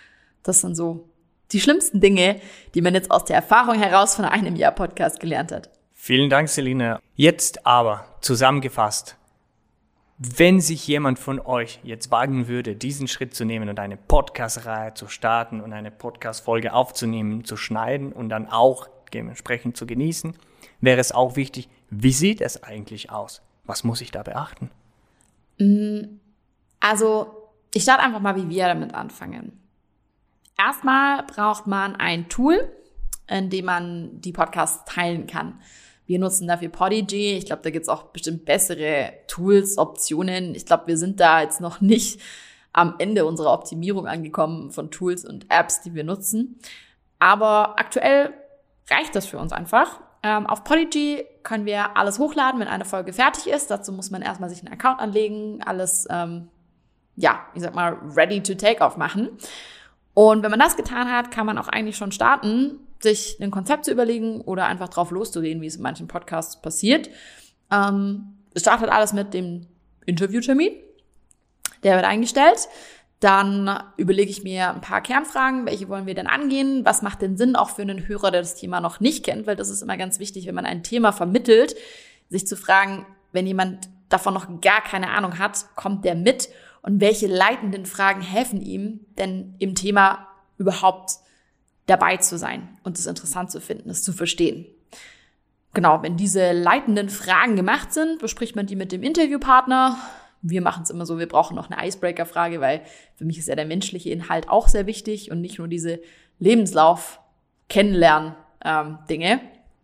Das 0.44 0.62
sind 0.62 0.76
so 0.76 1.10
die 1.52 1.62
schlimmsten 1.62 2.02
Dinge, 2.02 2.42
die 2.76 2.82
man 2.82 2.94
jetzt 2.94 3.10
aus 3.10 3.26
der 3.26 3.38
Erfahrung 3.38 3.76
heraus 3.76 4.16
von 4.16 4.26
einem 4.26 4.56
Jahr 4.56 4.74
Podcast 4.74 5.20
gelernt 5.20 5.52
hat. 5.52 5.70
Vielen 5.94 6.30
Dank, 6.30 6.50
Selina. 6.50 7.00
Jetzt 7.16 7.66
aber 7.66 8.06
zusammengefasst. 8.22 9.17
Wenn 10.20 10.62
sich 10.62 10.88
jemand 10.88 11.20
von 11.20 11.40
euch 11.40 11.80
jetzt 11.84 12.10
wagen 12.10 12.48
würde, 12.48 12.76
diesen 12.76 13.08
Schritt 13.08 13.36
zu 13.36 13.46
nehmen 13.46 13.70
und 13.70 13.80
eine 13.80 13.98
Podcast-Reihe 13.98 14.96
zu 14.96 15.08
starten 15.08 15.62
und 15.62 15.74
eine 15.74 15.92
Podcast-Folge 15.92 16.74
aufzunehmen, 16.74 17.46
zu 17.46 17.56
schneiden 17.56 18.14
und 18.14 18.30
dann 18.30 18.48
auch 18.48 18.90
dementsprechend 19.14 19.78
zu 19.78 19.86
genießen, 19.86 20.36
wäre 20.82 21.00
es 21.00 21.12
auch 21.12 21.36
wichtig, 21.36 21.70
wie 21.92 22.12
sieht 22.12 22.42
es 22.42 22.64
eigentlich 22.64 23.12
aus? 23.12 23.44
Was 23.64 23.84
muss 23.84 24.02
ich 24.02 24.10
da 24.10 24.24
beachten? 24.24 24.72
Mm, 25.60 26.20
also, 26.80 27.50
ich 27.72 27.84
starte 27.84 28.02
einfach 28.02 28.20
mal, 28.20 28.36
wie 28.36 28.50
wir 28.50 28.66
damit 28.66 28.96
anfangen. 28.96 29.62
Erstmal 30.58 31.24
braucht 31.28 31.68
man 31.68 31.96
ein 31.96 32.28
Tool, 32.28 32.72
in 33.28 33.52
dem 33.52 33.66
man 33.66 34.20
die 34.20 34.32
Podcasts 34.32 34.84
teilen 34.92 35.28
kann. 35.28 35.60
Wir 36.08 36.20
nutzen 36.20 36.48
dafür 36.48 36.70
Podigy. 36.70 37.34
Ich 37.34 37.46
glaube, 37.46 37.62
da 37.62 37.70
gibt's 37.70 37.90
auch 37.90 38.04
bestimmt 38.04 38.46
bessere 38.46 39.14
Tools, 39.28 39.78
Optionen. 39.78 40.56
Ich 40.56 40.66
glaube, 40.66 40.88
wir 40.88 40.98
sind 40.98 41.20
da 41.20 41.42
jetzt 41.42 41.62
noch 41.62 41.82
nicht 41.82 42.20
am 42.74 42.96
Ende 42.98 43.26
unserer 43.26 43.54
Optimierung 43.54 44.08
angekommen 44.08 44.72
von 44.72 44.90
Tools 44.90 45.26
und 45.26 45.46
Apps, 45.50 45.82
die 45.82 45.94
wir 45.94 46.04
nutzen. 46.04 46.60
Aber 47.20 47.80
aktuell 47.80 48.34
reicht 48.90 49.16
das 49.16 49.26
für 49.26 49.38
uns 49.38 49.52
einfach. 49.52 50.00
Ähm, 50.24 50.48
auf 50.48 50.64
Podigy 50.64 51.26
können 51.44 51.66
wir 51.66 51.98
alles 51.98 52.20
hochladen, 52.20 52.60
wenn 52.60 52.68
eine 52.68 52.86
Folge 52.86 53.14
fertig 53.14 53.48
ist. 53.48 53.70
Dazu 53.70 53.92
muss 53.92 54.12
man 54.12 54.22
erstmal 54.22 54.50
sich 54.50 54.60
einen 54.60 54.74
Account 54.74 55.00
anlegen, 55.00 55.62
alles, 55.64 56.08
ähm, 56.10 56.50
ja, 57.16 57.46
ich 57.54 57.62
sag 57.62 57.76
mal, 57.76 57.98
ready 58.16 58.42
to 58.42 58.54
take 58.54 58.84
off 58.84 58.98
machen. 58.98 59.30
Und 60.18 60.42
wenn 60.42 60.50
man 60.50 60.60
das 60.60 60.76
getan 60.76 61.12
hat, 61.12 61.30
kann 61.30 61.46
man 61.46 61.60
auch 61.60 61.68
eigentlich 61.68 61.96
schon 61.96 62.12
starten 62.12 62.80
sich 63.04 63.38
ein 63.40 63.52
Konzept 63.52 63.86
zu 63.86 63.92
überlegen 63.92 64.42
oder 64.42 64.66
einfach 64.66 64.90
drauf 64.90 65.12
loszureden, 65.12 65.62
wie 65.62 65.68
es 65.68 65.76
in 65.76 65.84
manchen 65.84 66.08
Podcasts 66.08 66.60
passiert. 66.60 67.12
Ähm, 67.72 68.34
es 68.56 68.64
startet 68.64 68.90
alles 68.90 69.14
mit 69.14 69.36
dem 69.36 69.68
Interviewtermin. 70.08 70.72
Der 71.84 71.98
wird 71.98 72.06
eingestellt. 72.06 72.68
Dann 73.20 73.80
überlege 73.96 74.32
ich 74.32 74.42
mir 74.42 74.74
ein 74.74 74.82
paar 74.82 75.02
Kernfragen. 75.02 75.68
Welche 75.68 75.88
wollen 75.88 76.08
wir 76.08 76.16
denn 76.16 76.26
angehen? 76.26 76.84
Was 76.84 77.04
macht 77.04 77.22
denn 77.22 77.38
Sinn 77.38 77.56
auch 77.56 77.70
für 77.70 77.84
einen 77.84 78.08
Hörer, 78.08 78.32
der 78.32 78.42
das 78.42 78.56
Thema 78.56 78.82
noch 78.82 79.00
nicht 79.00 79.24
kennt? 79.24 79.46
Weil 79.46 79.56
das 79.56 79.70
ist 79.70 79.84
immer 79.84 79.98
ganz 79.98 80.18
wichtig, 80.18 80.48
wenn 80.48 80.56
man 80.56 80.66
ein 80.66 80.82
Thema 80.82 81.12
vermittelt, 81.12 81.76
sich 82.32 82.48
zu 82.48 82.56
fragen, 82.56 83.06
wenn 83.34 83.46
jemand 83.46 83.88
davon 84.10 84.34
noch 84.34 84.62
gar 84.62 84.82
keine 84.82 85.12
Ahnung 85.12 85.38
hat, 85.38 85.68
kommt 85.76 86.06
der 86.06 86.16
mit? 86.16 86.50
Und 86.88 87.02
welche 87.02 87.28
leitenden 87.28 87.86
Fragen 87.86 88.22
helfen 88.22 88.62
ihm 88.62 89.02
denn 89.18 89.56
im 89.60 89.76
Thema 89.76 90.26
überhaupt 90.58 91.16
dabei 91.86 92.16
zu 92.16 92.38
sein 92.38 92.80
und 92.86 92.98
es 92.98 93.08
interessant 93.08 93.52
zu 93.52 93.60
finden, 93.60 93.90
es 93.90 94.04
zu 94.04 94.14
verstehen. 94.14 94.66
Genau, 95.74 96.02
wenn 96.02 96.16
diese 96.16 96.54
leitenden 96.54 97.10
Fragen 97.10 97.58
gemacht 97.58 97.94
sind, 97.94 98.20
bespricht 98.20 98.56
man 98.56 98.68
die 98.68 98.78
mit 98.78 98.94
dem 98.94 99.04
Interviewpartner. 99.04 99.98
Wir 100.42 100.62
machen 100.62 100.84
es 100.84 100.90
immer 100.90 101.06
so, 101.06 101.20
wir 101.20 101.28
brauchen 101.28 101.56
noch 101.56 101.70
eine 101.70 101.86
Icebreaker-Frage, 101.86 102.62
weil 102.62 102.84
für 103.16 103.26
mich 103.26 103.38
ist 103.38 103.50
ja 103.50 103.56
der 103.56 103.66
menschliche 103.66 104.10
Inhalt 104.10 104.48
auch 104.48 104.70
sehr 104.70 104.86
wichtig 104.86 105.30
und 105.30 105.42
nicht 105.42 105.60
nur 105.60 105.68
diese 105.68 106.00
Lebenslauf 106.40 107.20
kennenlernen 107.68 108.34
ähm. 108.64 109.00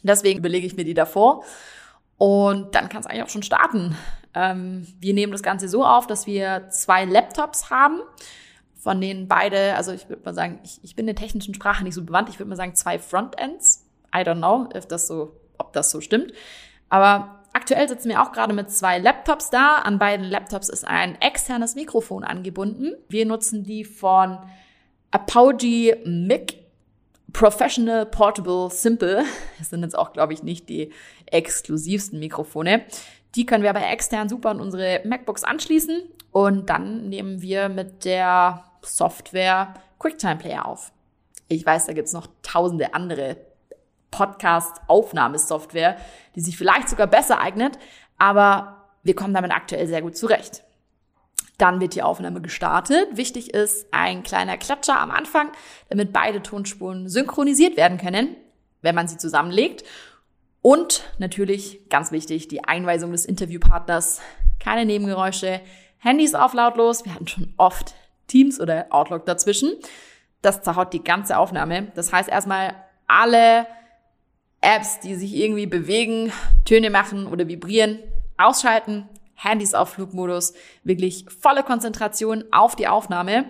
Deswegen 0.03 0.39
überlege 0.39 0.65
ich 0.65 0.77
mir 0.77 0.86
die 0.86 0.93
davor 0.93 1.43
und 2.17 2.75
dann 2.75 2.89
kann 2.89 3.01
es 3.01 3.08
eigentlich 3.08 3.24
auch 3.24 3.29
schon 3.29 3.43
starten. 3.43 3.96
Ähm, 4.34 4.88
wir 5.00 5.13
nehmen 5.13 5.32
das 5.32 5.43
Ganze 5.43 5.67
so 5.67 5.86
auf, 5.86 6.08
dass 6.08 6.25
wir 6.27 6.70
zwei 6.70 7.05
Laptops 7.05 7.70
haben 7.70 8.01
von 8.84 9.00
denen 9.00 9.29
beide, 9.29 9.75
also 9.75 9.93
ich 9.93 10.10
würde 10.10 10.24
mal 10.25 10.34
sagen, 10.34 10.60
ich, 10.65 10.82
ich 10.84 10.96
bin 10.98 11.03
in 11.08 11.15
der 11.15 11.24
technischen 11.24 11.53
Sprache 11.53 11.86
nicht 11.86 11.96
so 11.96 12.03
bewandt, 12.03 12.27
ich 12.27 12.38
würde 12.38 12.50
mal 12.50 12.58
sagen 12.58 12.75
zwei 12.75 13.00
Frontends. 13.00 13.89
I 14.13 14.20
don't 14.20 14.39
know, 14.39 14.67
if 14.75 14.86
das 14.86 15.08
so, 15.08 15.39
ob 15.58 15.72
das 15.72 15.89
so 15.89 16.01
stimmt. 16.01 16.34
Aber 16.89 17.39
aktuell 17.53 17.88
sitzen 17.88 18.10
wir 18.10 18.22
auch 18.22 18.34
gerade 18.34 18.53
mit 18.53 18.70
zwei 18.70 19.00
Laptops 19.00 19.50
da. 19.50 19.77
An 19.77 20.00
beiden 20.00 20.25
Laptops 20.25 20.67
ist 20.67 20.86
ein 20.86 21.20
externes 21.22 21.75
Mikrofon 21.75 22.25
angebunden. 22.25 22.91
Wir 23.08 23.25
nutzen 23.25 23.63
die 23.63 23.86
von 23.86 24.39
Apogee 25.12 25.96
Mic 26.05 26.62
Professional 27.33 28.05
Portable 28.05 28.69
Simple. 28.69 29.25
Das 29.59 29.69
sind 29.69 29.81
jetzt 29.81 29.97
auch, 29.97 30.13
glaube 30.13 30.33
ich, 30.33 30.43
nicht 30.43 30.69
die 30.69 30.91
exklusivsten 31.25 32.19
Mikrofone. 32.19 32.83
Die 33.35 33.45
können 33.45 33.63
wir 33.63 33.69
aber 33.71 33.87
extern 33.87 34.29
super 34.29 34.49
an 34.49 34.61
unsere 34.61 35.01
MacBooks 35.05 35.43
anschließen 35.43 36.03
und 36.31 36.69
dann 36.69 37.09
nehmen 37.09 37.41
wir 37.41 37.69
mit 37.69 38.05
der 38.05 38.63
Software 38.81 39.73
QuickTime 39.99 40.37
Player 40.37 40.65
auf. 40.65 40.91
Ich 41.47 41.65
weiß, 41.65 41.87
da 41.87 41.93
gibt's 41.93 42.13
noch 42.13 42.27
tausende 42.43 42.93
andere 42.93 43.37
Podcast-Aufnahmesoftware, 44.11 45.97
die 46.35 46.41
sich 46.41 46.57
vielleicht 46.57 46.89
sogar 46.89 47.07
besser 47.07 47.39
eignet, 47.39 47.79
aber 48.17 48.91
wir 49.01 49.15
kommen 49.15 49.33
damit 49.33 49.51
aktuell 49.51 49.87
sehr 49.87 50.01
gut 50.01 50.15
zurecht. 50.15 50.63
Dann 51.57 51.79
wird 51.79 51.95
die 51.95 52.01
Aufnahme 52.01 52.41
gestartet. 52.41 53.15
Wichtig 53.15 53.53
ist 53.53 53.88
ein 53.91 54.24
kleiner 54.24 54.57
Klatscher 54.57 55.00
am 55.00 55.12
Anfang, 55.12 55.51
damit 55.89 56.12
beide 56.12 56.41
Tonspuren 56.41 57.07
synchronisiert 57.07 57.77
werden 57.77 57.98
können, 57.98 58.36
wenn 58.81 58.95
man 58.95 59.07
sie 59.07 59.17
zusammenlegt. 59.17 59.83
Und 60.62 61.03
natürlich, 61.19 61.89
ganz 61.89 62.12
wichtig, 62.12 62.48
die 62.48 62.63
Einweisung 62.63 63.12
des 63.12 63.25
Interviewpartners. 63.25 64.22
Keine 64.60 64.86
Nebengeräusche, 64.86 65.62
Handys 66.00 66.36
auf 66.36 66.53
lautlos. 66.53 67.05
Wir 67.05 67.13
hatten 67.13 67.27
schon 67.27 67.53
oft 67.57 67.93
Teams 68.27 68.60
oder 68.60 68.88
Outlook 68.89 69.25
dazwischen. 69.25 69.74
Das 70.41 70.62
zerhaut 70.62 70.93
die 70.93 71.03
ganze 71.03 71.38
Aufnahme. 71.38 71.91
Das 71.95 72.12
heißt 72.12 72.29
erstmal 72.29 72.75
alle 73.07 73.67
Apps, 74.62 75.01
die 75.01 75.15
sich 75.15 75.36
irgendwie 75.36 75.65
bewegen, 75.65 76.31
Töne 76.65 76.89
machen 76.89 77.27
oder 77.27 77.48
vibrieren, 77.48 78.00
ausschalten, 78.38 79.07
Handys 79.43 79.73
auf 79.73 79.89
Flugmodus, 79.89 80.53
wirklich 80.83 81.25
volle 81.29 81.63
Konzentration 81.63 82.43
auf 82.51 82.75
die 82.75 82.88
Aufnahme. 82.88 83.45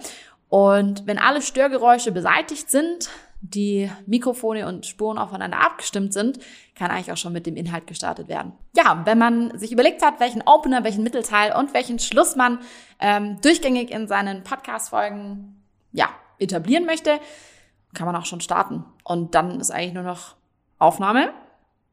Und 0.50 1.08
wenn 1.08 1.20
alle 1.20 1.42
Störgeräusche 1.42 2.12
beseitigt 2.12 2.70
sind, 2.70 3.10
die 3.42 3.92
Mikrofone 4.06 4.68
und 4.68 4.86
Spuren 4.86 5.18
aufeinander 5.18 5.60
abgestimmt 5.60 6.14
sind, 6.14 6.40
kann 6.76 6.92
eigentlich 6.92 7.12
auch 7.12 7.18
schon 7.18 7.34
mit 7.34 7.46
dem 7.46 7.58
Inhalt 7.58 7.88
gestartet 7.88 8.30
werden. 8.30 8.54
Ja, 8.76 9.02
wenn 9.04 9.18
man 9.18 9.58
sich 9.58 9.74
überlegt 9.74 10.04
hat, 10.04 10.22
welchen 10.22 10.42
Opener, 10.44 10.86
welchen 10.86 11.04
Mittelteil 11.04 11.54
und 11.54 11.74
welchen 11.74 12.00
Schluss 12.00 12.38
man 12.38 12.60
ähm, 13.00 13.42
durchgängig 13.42 13.92
in 13.92 14.08
seinen 14.08 14.44
Podcast-Folgen 14.44 15.62
ja, 15.92 16.08
etablieren 16.40 16.86
möchte, 16.86 17.20
kann 17.94 18.06
man 18.06 18.16
auch 18.16 18.26
schon 18.26 18.42
starten. 18.42 18.86
Und 19.04 19.36
dann 19.36 19.60
ist 19.60 19.72
eigentlich 19.72 19.94
nur 19.94 20.04
noch 20.04 20.36
Aufnahme, 20.80 21.34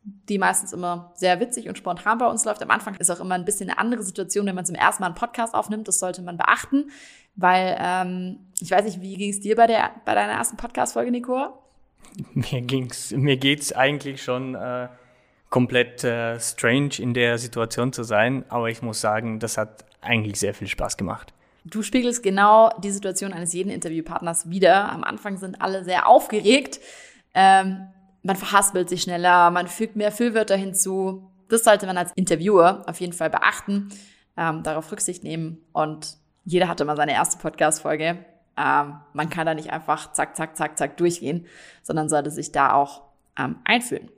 die 0.03 0.39
meistens 0.39 0.73
immer 0.73 1.13
sehr 1.15 1.41
witzig 1.41 1.69
und 1.69 1.77
spontan 1.77 2.19
bei 2.19 2.27
uns 2.27 2.45
läuft. 2.45 2.63
Am 2.63 2.71
Anfang 2.71 2.95
ist 2.97 3.11
auch 3.11 3.21
immer 3.21 3.35
ein 3.35 3.45
bisschen 3.45 3.69
eine 3.69 3.79
andere 3.79 4.03
Situation, 4.03 4.47
wenn 4.47 4.55
man 4.55 4.65
zum 4.65 4.75
ersten 4.75 5.03
Mal 5.03 5.09
einen 5.09 5.15
Podcast 5.15 5.55
aufnimmt. 5.55 5.89
Das 5.89 5.99
sollte 5.99 6.23
man 6.23 6.37
beachten, 6.37 6.91
weil 7.37 7.77
ähm, 7.79 8.39
ich 8.61 8.71
weiß 8.71 8.85
nicht, 8.85 9.01
wie 9.01 9.17
ging 9.17 9.31
es 9.31 9.41
dir 9.41 9.57
bei 9.57 9.67
der 9.67 9.91
bei 10.05 10.15
deiner 10.15 10.33
ersten 10.33 10.57
Podcast-Folge, 10.57 11.11
Nico? 11.11 11.59
Mir 12.35 12.63
ging's, 12.63 13.13
mir 13.13 13.37
geht's 13.37 13.73
eigentlich 13.73 14.23
schon 14.23 14.57
äh, 14.57 14.89
komplett 15.49 16.03
äh, 16.03 16.41
strange 16.41 16.99
in 16.99 17.15
der 17.15 17.39
Situation 17.39 17.93
zu 17.93 18.03
sein, 18.03 18.45
aber 18.49 18.69
ich 18.69 18.83
muss 18.83 19.01
sagen, 19.01 19.39
das 19.39 19.59
hat 19.59 19.85
eigentlich 20.01 20.41
sehr 20.41 20.55
viel 20.55 20.67
Spaß 20.67 20.97
gemacht. 20.97 21.33
Du 21.65 21.83
spiegelst 21.83 22.23
genau 22.23 22.71
die 22.83 22.91
Situation 22.91 23.33
eines 23.33 23.53
jeden 23.53 23.71
Interviewpartners 23.71 24.49
wieder. 24.49 24.91
Am 24.91 25.05
Anfang 25.05 25.37
sind 25.37 25.61
alle 25.61 25.85
sehr 25.85 26.09
aufgeregt. 26.09 26.81
Ähm, 27.35 27.87
man 28.23 28.37
verhaspelt 28.37 28.89
sich 28.89 29.03
schneller, 29.03 29.51
man 29.51 29.69
fügt 29.69 29.97
mehr 29.97 30.13
Füllwörter 30.13 30.57
hinzu. 30.57 31.31
Das 31.49 31.65
sollte 31.65 31.87
man 31.87 31.97
als 31.97 32.13
Interviewer 32.13 32.85
auf 32.87 33.01
jeden 33.01 33.13
Fall 33.13 33.31
beachten, 33.31 33.89
ähm, 34.37 34.63
darauf 34.63 34.91
Rücksicht 34.93 35.25
nehmen. 35.25 35.59
Und 35.73 36.17
jeder 36.45 36.69
hatte 36.69 36.85
mal 36.85 36.97
seine 36.97 37.13
erste 37.13 37.39
Podcast-Folge. 37.39 38.25
Ähm, 38.57 39.01
man 39.13 39.31
kann 39.31 39.47
da 39.47 39.55
nicht 39.55 39.73
einfach 39.73 40.13
zack, 40.13 40.37
zack, 40.37 40.57
zack, 40.57 40.79
zack 40.79 40.97
durchgehen, 40.97 41.47
sondern 41.83 42.09
sollte 42.09 42.31
sich 42.31 42.53
da 42.53 42.75
auch 42.75 43.03
ähm, 43.39 43.57
einfühlen. 43.65 44.11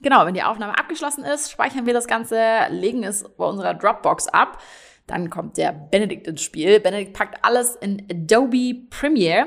Genau, 0.00 0.26
wenn 0.26 0.34
die 0.34 0.42
Aufnahme 0.42 0.78
abgeschlossen 0.78 1.24
ist, 1.24 1.50
speichern 1.50 1.86
wir 1.86 1.94
das 1.94 2.08
Ganze, 2.08 2.40
legen 2.70 3.04
es 3.04 3.24
bei 3.36 3.44
unserer 3.44 3.74
Dropbox 3.74 4.28
ab. 4.28 4.58
Dann 5.06 5.30
kommt 5.30 5.56
der 5.56 5.72
Benedikt 5.72 6.26
ins 6.26 6.42
Spiel. 6.42 6.80
Benedikt 6.80 7.12
packt 7.12 7.44
alles 7.44 7.76
in 7.76 8.06
Adobe 8.10 8.86
Premiere 8.90 9.46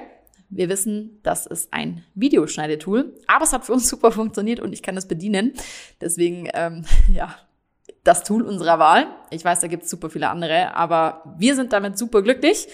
wir 0.50 0.70
wissen, 0.70 1.20
das 1.24 1.46
ist 1.46 1.74
ein 1.74 2.04
Videoschneidetool, 2.14 3.14
aber 3.28 3.44
es 3.44 3.54
hat 3.54 3.66
für 3.66 3.74
uns 3.74 3.90
super 3.90 4.12
funktioniert 4.12 4.60
und 4.60 4.74
ich 4.74 4.84
kann 4.84 4.98
es 4.98 5.08
bedienen. 5.08 5.54
Deswegen, 6.02 6.50
ähm, 6.54 6.86
ja, 7.14 7.36
das 8.04 8.24
Tool 8.24 8.44
unserer 8.44 8.80
Wahl. 8.80 9.08
Ich 9.32 9.44
weiß, 9.44 9.60
da 9.60 9.68
gibt 9.68 9.84
es 9.84 9.90
super 9.90 10.10
viele 10.10 10.30
andere, 10.30 10.76
aber 10.76 11.36
wir 11.38 11.56
sind 11.56 11.74
damit 11.74 11.98
super 11.98 12.22
glücklich. 12.22 12.68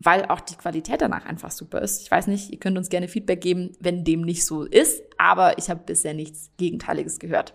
weil 0.00 0.26
auch 0.26 0.40
die 0.40 0.56
Qualität 0.56 1.00
danach 1.00 1.24
einfach 1.24 1.50
super 1.50 1.80
ist. 1.80 2.02
Ich 2.02 2.10
weiß 2.10 2.26
nicht, 2.26 2.50
ihr 2.50 2.58
könnt 2.58 2.76
uns 2.76 2.90
gerne 2.90 3.08
Feedback 3.08 3.40
geben, 3.40 3.72
wenn 3.80 4.04
dem 4.04 4.20
nicht 4.20 4.44
so 4.44 4.64
ist, 4.64 5.02
aber 5.16 5.56
ich 5.56 5.70
habe 5.70 5.80
bisher 5.86 6.12
nichts 6.12 6.50
Gegenteiliges 6.58 7.18
gehört. 7.18 7.54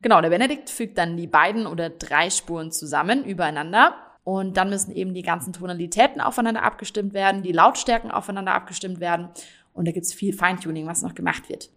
Genau, 0.00 0.20
der 0.20 0.30
Benedikt 0.30 0.70
fügt 0.70 0.96
dann 0.96 1.16
die 1.16 1.26
beiden 1.26 1.66
oder 1.66 1.90
drei 1.90 2.30
Spuren 2.30 2.70
zusammen 2.70 3.24
übereinander 3.24 4.09
und 4.24 4.56
dann 4.56 4.70
müssen 4.70 4.94
eben 4.94 5.14
die 5.14 5.22
ganzen 5.22 5.52
Tonalitäten 5.52 6.20
aufeinander 6.20 6.62
abgestimmt 6.62 7.14
werden, 7.14 7.42
die 7.42 7.52
Lautstärken 7.52 8.10
aufeinander 8.10 8.54
abgestimmt 8.54 9.00
werden 9.00 9.28
und 9.72 9.86
da 9.86 9.92
gibt's 9.92 10.12
viel 10.12 10.34
Feintuning, 10.34 10.86
was 10.86 11.02
noch 11.02 11.14
gemacht 11.14 11.48
wird. 11.48 11.70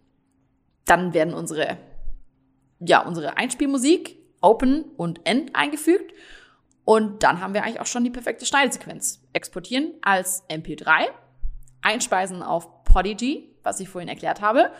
Dann 0.84 1.14
werden 1.14 1.34
unsere, 1.34 1.78
ja, 2.80 3.00
unsere 3.06 3.36
Einspielmusik 3.36 4.16
Open 4.40 4.84
und 4.96 5.20
End 5.24 5.56
eingefügt 5.56 6.12
und 6.84 7.22
dann 7.22 7.40
haben 7.40 7.54
wir 7.54 7.62
eigentlich 7.64 7.80
auch 7.80 7.86
schon 7.86 8.04
die 8.04 8.10
perfekte 8.10 8.44
Schneidesequenz. 8.44 9.22
Exportieren 9.32 9.92
als 10.02 10.46
MP3, 10.50 11.06
einspeisen 11.80 12.42
auf 12.42 12.84
Podigy, 12.84 13.56
was 13.62 13.80
ich 13.80 13.88
vorhin 13.88 14.08
erklärt 14.08 14.42
habe 14.42 14.70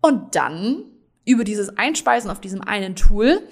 und 0.00 0.36
dann 0.36 0.84
über 1.24 1.42
dieses 1.42 1.76
Einspeisen 1.76 2.30
auf 2.30 2.40
diesem 2.40 2.62
einen 2.62 2.94
Tool 2.94 3.42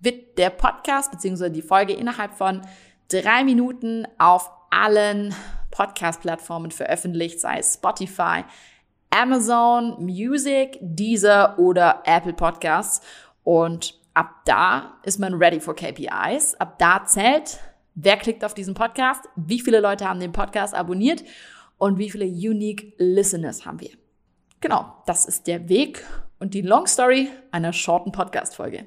wird 0.00 0.38
der 0.38 0.50
Podcast 0.50 1.10
bzw. 1.10 1.50
die 1.50 1.62
Folge 1.62 1.92
innerhalb 1.92 2.34
von 2.34 2.62
drei 3.08 3.44
Minuten 3.44 4.06
auf 4.18 4.50
allen 4.70 5.34
Podcast-Plattformen 5.70 6.70
veröffentlicht, 6.70 7.40
sei 7.40 7.58
es 7.58 7.74
Spotify, 7.74 8.44
Amazon 9.10 9.96
Music, 10.04 10.78
Deezer 10.80 11.58
oder 11.58 12.02
Apple 12.04 12.32
Podcasts. 12.32 13.04
Und 13.44 13.98
ab 14.14 14.42
da 14.44 14.98
ist 15.02 15.18
man 15.18 15.34
ready 15.34 15.60
for 15.60 15.74
KPIs. 15.74 16.54
Ab 16.56 16.78
da 16.78 17.04
zählt, 17.04 17.58
wer 17.94 18.16
klickt 18.16 18.44
auf 18.44 18.54
diesen 18.54 18.74
Podcast, 18.74 19.22
wie 19.36 19.60
viele 19.60 19.80
Leute 19.80 20.08
haben 20.08 20.20
den 20.20 20.32
Podcast 20.32 20.74
abonniert 20.74 21.24
und 21.78 21.98
wie 21.98 22.10
viele 22.10 22.26
Unique 22.26 22.94
Listeners 22.98 23.66
haben 23.66 23.80
wir. 23.80 23.90
Genau, 24.60 25.02
das 25.06 25.26
ist 25.26 25.46
der 25.46 25.68
Weg 25.68 26.04
und 26.38 26.54
die 26.54 26.62
Long 26.62 26.86
Story 26.86 27.28
einer 27.50 27.72
shorten 27.72 28.12
Podcast-Folge. 28.12 28.86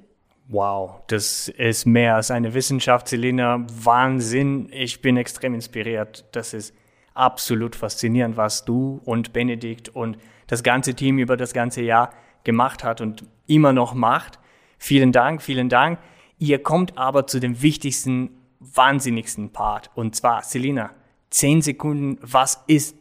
Wow, 0.51 1.01
das 1.07 1.47
ist 1.47 1.85
mehr 1.85 2.15
als 2.15 2.31
eine 2.31 2.53
Wissenschaft, 2.53 3.07
Selina. 3.07 3.65
Wahnsinn. 3.71 4.67
Ich 4.71 5.01
bin 5.01 5.15
extrem 5.15 5.53
inspiriert. 5.53 6.25
Das 6.31 6.53
ist 6.55 6.73
absolut 7.13 7.75
faszinierend, 7.75 8.35
was 8.35 8.65
du 8.65 8.99
und 9.05 9.31
Benedikt 9.31 9.89
und 9.89 10.17
das 10.47 10.63
ganze 10.63 10.95
Team 10.95 11.19
über 11.19 11.37
das 11.37 11.53
ganze 11.53 11.81
Jahr 11.81 12.11
gemacht 12.43 12.83
hat 12.83 12.99
und 12.99 13.25
immer 13.45 13.73
noch 13.73 13.93
macht. 13.93 14.39
Vielen 14.79 15.11
Dank, 15.11 15.43
vielen 15.43 15.69
Dank. 15.69 15.99
Ihr 16.39 16.63
kommt 16.63 16.97
aber 16.97 17.27
zu 17.27 17.39
dem 17.39 17.61
wichtigsten, 17.61 18.31
wahnsinnigsten 18.59 19.51
Part. 19.51 19.91
Und 19.93 20.15
zwar, 20.15 20.41
Selina, 20.41 20.89
zehn 21.29 21.61
Sekunden. 21.61 22.17
Was 22.21 22.63
ist 22.65 22.95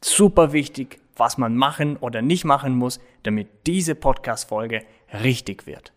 super 0.00 0.54
wichtig? 0.54 1.00
was 1.16 1.38
man 1.38 1.56
machen 1.56 1.96
oder 1.96 2.22
nicht 2.22 2.44
machen 2.44 2.74
muss, 2.74 3.00
damit 3.22 3.48
diese 3.66 3.94
Podcast-Folge 3.94 4.82
richtig 5.22 5.66
wird. 5.66 5.93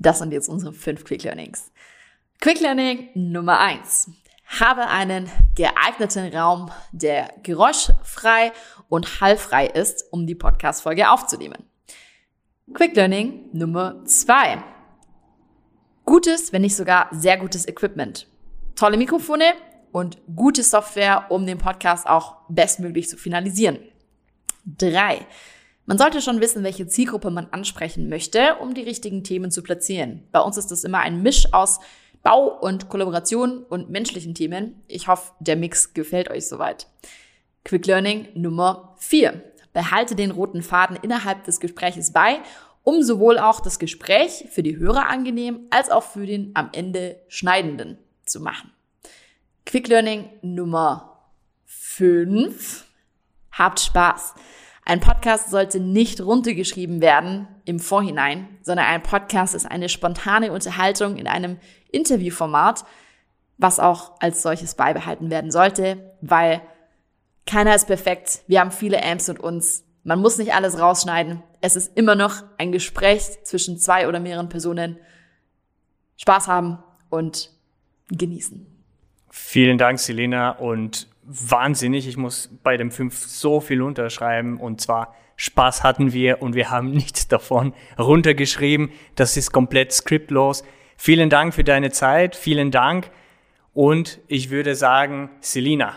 Das 0.00 0.18
sind 0.18 0.32
jetzt 0.32 0.48
unsere 0.48 0.72
fünf 0.72 1.04
Quick 1.04 1.24
Learnings. 1.24 1.70
Quick 2.40 2.60
Learning 2.60 3.10
Nummer 3.14 3.60
eins: 3.60 4.10
Habe 4.46 4.88
einen 4.88 5.30
geeigneten 5.54 6.34
Raum, 6.34 6.70
der 6.90 7.34
geräuschfrei 7.42 8.52
und 8.88 9.20
hallfrei 9.20 9.66
ist, 9.66 10.06
um 10.10 10.26
die 10.26 10.34
Podcast-Folge 10.34 11.10
aufzunehmen. 11.10 11.68
Quick 12.72 12.96
Learning 12.96 13.50
Nummer 13.52 14.02
zwei: 14.06 14.64
Gutes, 16.06 16.50
wenn 16.54 16.62
nicht 16.62 16.76
sogar 16.76 17.08
sehr 17.12 17.36
gutes 17.36 17.68
Equipment. 17.68 18.26
Tolle 18.76 18.96
Mikrofone 18.96 19.52
und 19.92 20.16
gute 20.34 20.62
Software, 20.62 21.26
um 21.28 21.44
den 21.44 21.58
Podcast 21.58 22.06
auch 22.06 22.36
bestmöglich 22.48 23.06
zu 23.10 23.18
finalisieren. 23.18 23.78
Drei. 24.64 25.26
Man 25.90 25.98
sollte 25.98 26.22
schon 26.22 26.40
wissen, 26.40 26.62
welche 26.62 26.86
Zielgruppe 26.86 27.32
man 27.32 27.48
ansprechen 27.50 28.08
möchte, 28.08 28.54
um 28.60 28.74
die 28.74 28.84
richtigen 28.84 29.24
Themen 29.24 29.50
zu 29.50 29.60
platzieren. 29.60 30.22
Bei 30.30 30.38
uns 30.38 30.56
ist 30.56 30.70
das 30.70 30.84
immer 30.84 31.00
ein 31.00 31.20
Misch 31.20 31.52
aus 31.52 31.80
Bau 32.22 32.46
und 32.46 32.88
Kollaboration 32.88 33.64
und 33.64 33.90
menschlichen 33.90 34.36
Themen. 34.36 34.80
Ich 34.86 35.08
hoffe, 35.08 35.32
der 35.40 35.56
Mix 35.56 35.92
gefällt 35.92 36.30
euch 36.30 36.46
soweit. 36.46 36.86
Quick 37.64 37.86
Learning 37.86 38.28
Nummer 38.34 38.94
vier: 38.98 39.42
Behalte 39.72 40.14
den 40.14 40.30
roten 40.30 40.62
Faden 40.62 40.96
innerhalb 41.02 41.42
des 41.42 41.58
Gespräches 41.58 42.12
bei, 42.12 42.38
um 42.84 43.02
sowohl 43.02 43.40
auch 43.40 43.58
das 43.58 43.80
Gespräch 43.80 44.44
für 44.48 44.62
die 44.62 44.76
Hörer 44.76 45.08
angenehm 45.08 45.66
als 45.70 45.90
auch 45.90 46.04
für 46.04 46.24
den 46.24 46.52
am 46.54 46.68
Ende 46.70 47.20
Schneidenden 47.26 47.98
zu 48.24 48.38
machen. 48.38 48.70
Quick 49.66 49.88
Learning 49.88 50.28
Nummer 50.40 51.26
fünf: 51.64 52.84
Habt 53.50 53.80
Spaß. 53.80 54.34
Ein 54.90 54.98
Podcast 54.98 55.50
sollte 55.50 55.78
nicht 55.78 56.20
runtergeschrieben 56.20 57.00
werden 57.00 57.46
im 57.64 57.78
Vorhinein, 57.78 58.48
sondern 58.62 58.86
ein 58.86 59.04
Podcast 59.04 59.54
ist 59.54 59.64
eine 59.64 59.88
spontane 59.88 60.50
Unterhaltung 60.50 61.16
in 61.16 61.28
einem 61.28 61.58
Interviewformat, 61.92 62.84
was 63.56 63.78
auch 63.78 64.20
als 64.20 64.42
solches 64.42 64.74
beibehalten 64.74 65.30
werden 65.30 65.52
sollte, 65.52 66.12
weil 66.22 66.60
keiner 67.46 67.76
ist 67.76 67.86
perfekt. 67.86 68.40
Wir 68.48 68.58
haben 68.58 68.72
viele 68.72 69.00
Amps 69.04 69.28
und 69.28 69.38
uns. 69.38 69.84
Man 70.02 70.18
muss 70.18 70.38
nicht 70.38 70.54
alles 70.54 70.80
rausschneiden. 70.80 71.40
Es 71.60 71.76
ist 71.76 71.96
immer 71.96 72.16
noch 72.16 72.42
ein 72.58 72.72
Gespräch 72.72 73.44
zwischen 73.44 73.78
zwei 73.78 74.08
oder 74.08 74.18
mehreren 74.18 74.48
Personen. 74.48 74.98
Spaß 76.16 76.48
haben 76.48 76.82
und 77.10 77.52
genießen. 78.08 78.66
Vielen 79.30 79.78
Dank, 79.78 80.00
Selena, 80.00 80.50
und 80.50 81.06
wahnsinnig. 81.30 82.08
Ich 82.08 82.16
muss 82.16 82.50
bei 82.62 82.76
dem 82.76 82.90
5 82.90 83.26
so 83.26 83.60
viel 83.60 83.82
unterschreiben 83.82 84.58
und 84.58 84.80
zwar 84.80 85.14
Spaß 85.36 85.82
hatten 85.84 86.12
wir 86.12 86.42
und 86.42 86.54
wir 86.54 86.70
haben 86.70 86.90
nichts 86.92 87.28
davon 87.28 87.72
runtergeschrieben. 87.98 88.90
Das 89.14 89.36
ist 89.36 89.52
komplett 89.52 89.92
skriptlos. 89.92 90.64
Vielen 90.96 91.30
Dank 91.30 91.54
für 91.54 91.64
deine 91.64 91.90
Zeit, 91.90 92.36
vielen 92.36 92.70
Dank 92.70 93.10
und 93.72 94.20
ich 94.26 94.50
würde 94.50 94.74
sagen, 94.74 95.30
Selina. 95.40 95.94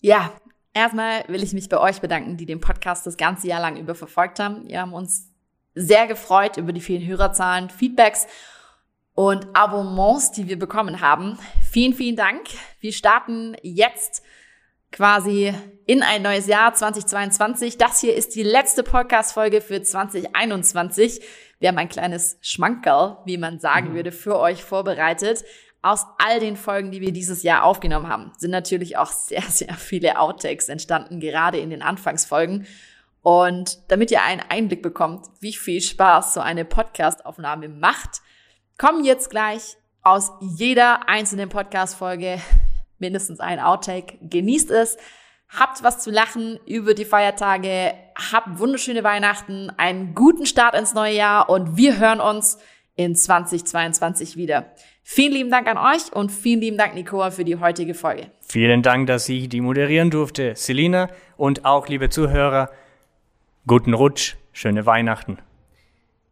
Ja, 0.00 0.30
erstmal 0.72 1.24
will 1.28 1.42
ich 1.42 1.52
mich 1.52 1.68
bei 1.68 1.78
euch 1.78 2.00
bedanken, 2.00 2.36
die 2.36 2.46
den 2.46 2.60
Podcast 2.60 3.06
das 3.06 3.16
ganze 3.16 3.48
Jahr 3.48 3.60
lang 3.60 3.76
über 3.76 3.94
verfolgt 3.94 4.38
haben. 4.38 4.68
Wir 4.68 4.82
haben 4.82 4.92
uns 4.92 5.30
sehr 5.74 6.06
gefreut 6.06 6.58
über 6.58 6.72
die 6.72 6.80
vielen 6.80 7.04
Hörerzahlen, 7.04 7.70
Feedbacks 7.70 8.28
und 9.14 9.46
Abonnements, 9.54 10.32
die 10.32 10.48
wir 10.48 10.58
bekommen 10.58 11.00
haben. 11.00 11.38
Vielen, 11.70 11.94
vielen 11.94 12.16
Dank. 12.16 12.42
Wir 12.80 12.92
starten 12.92 13.56
jetzt 13.62 14.22
quasi 14.90 15.54
in 15.86 16.02
ein 16.02 16.22
neues 16.22 16.46
Jahr 16.46 16.74
2022. 16.74 17.78
Das 17.78 18.00
hier 18.00 18.14
ist 18.14 18.34
die 18.34 18.42
letzte 18.42 18.82
Podcast-Folge 18.82 19.60
für 19.60 19.82
2021. 19.82 21.20
Wir 21.60 21.68
haben 21.68 21.78
ein 21.78 21.88
kleines 21.88 22.38
Schmankerl, 22.42 23.18
wie 23.24 23.38
man 23.38 23.60
sagen 23.60 23.90
mhm. 23.90 23.94
würde, 23.94 24.12
für 24.12 24.38
euch 24.38 24.62
vorbereitet. 24.62 25.44
Aus 25.82 26.06
all 26.18 26.40
den 26.40 26.56
Folgen, 26.56 26.90
die 26.90 27.00
wir 27.00 27.12
dieses 27.12 27.42
Jahr 27.42 27.64
aufgenommen 27.64 28.08
haben, 28.08 28.32
sind 28.38 28.50
natürlich 28.50 28.96
auch 28.96 29.10
sehr, 29.12 29.42
sehr 29.42 29.74
viele 29.74 30.18
Outtakes 30.18 30.68
entstanden, 30.68 31.20
gerade 31.20 31.58
in 31.58 31.70
den 31.70 31.82
Anfangsfolgen. 31.82 32.66
Und 33.22 33.78
damit 33.88 34.10
ihr 34.10 34.22
einen 34.22 34.42
Einblick 34.48 34.82
bekommt, 34.82 35.26
wie 35.40 35.52
viel 35.52 35.80
Spaß 35.80 36.34
so 36.34 36.40
eine 36.40 36.64
Podcast-Aufnahme 36.64 37.68
macht, 37.68 38.20
kommen 38.78 39.04
jetzt 39.04 39.30
gleich 39.30 39.76
aus 40.02 40.32
jeder 40.40 41.08
einzelnen 41.08 41.48
Podcast-Folge 41.48 42.38
mindestens 42.98 43.40
ein 43.40 43.60
Outtake. 43.60 44.18
Genießt 44.22 44.70
es. 44.70 44.96
Habt 45.48 45.82
was 45.82 46.02
zu 46.02 46.10
lachen 46.10 46.58
über 46.66 46.94
die 46.94 47.04
Feiertage. 47.04 47.94
Habt 48.32 48.58
wunderschöne 48.58 49.04
Weihnachten, 49.04 49.70
einen 49.76 50.14
guten 50.14 50.46
Start 50.46 50.74
ins 50.74 50.94
neue 50.94 51.14
Jahr 51.14 51.48
und 51.48 51.76
wir 51.76 51.98
hören 51.98 52.20
uns 52.20 52.58
in 52.96 53.14
2022 53.14 54.36
wieder. 54.36 54.66
Vielen 55.02 55.32
lieben 55.32 55.50
Dank 55.50 55.68
an 55.68 55.76
euch 55.76 56.12
und 56.12 56.32
vielen 56.32 56.60
lieben 56.60 56.78
Dank, 56.78 56.94
Nicoa, 56.94 57.30
für 57.30 57.44
die 57.44 57.56
heutige 57.56 57.94
Folge. 57.94 58.30
Vielen 58.40 58.82
Dank, 58.82 59.06
dass 59.06 59.28
ich 59.28 59.48
die 59.48 59.60
moderieren 59.60 60.10
durfte. 60.10 60.54
Selina 60.56 61.08
und 61.36 61.64
auch 61.64 61.88
liebe 61.88 62.08
Zuhörer, 62.08 62.70
guten 63.66 63.94
Rutsch, 63.94 64.36
schöne 64.52 64.86
Weihnachten. 64.86 65.38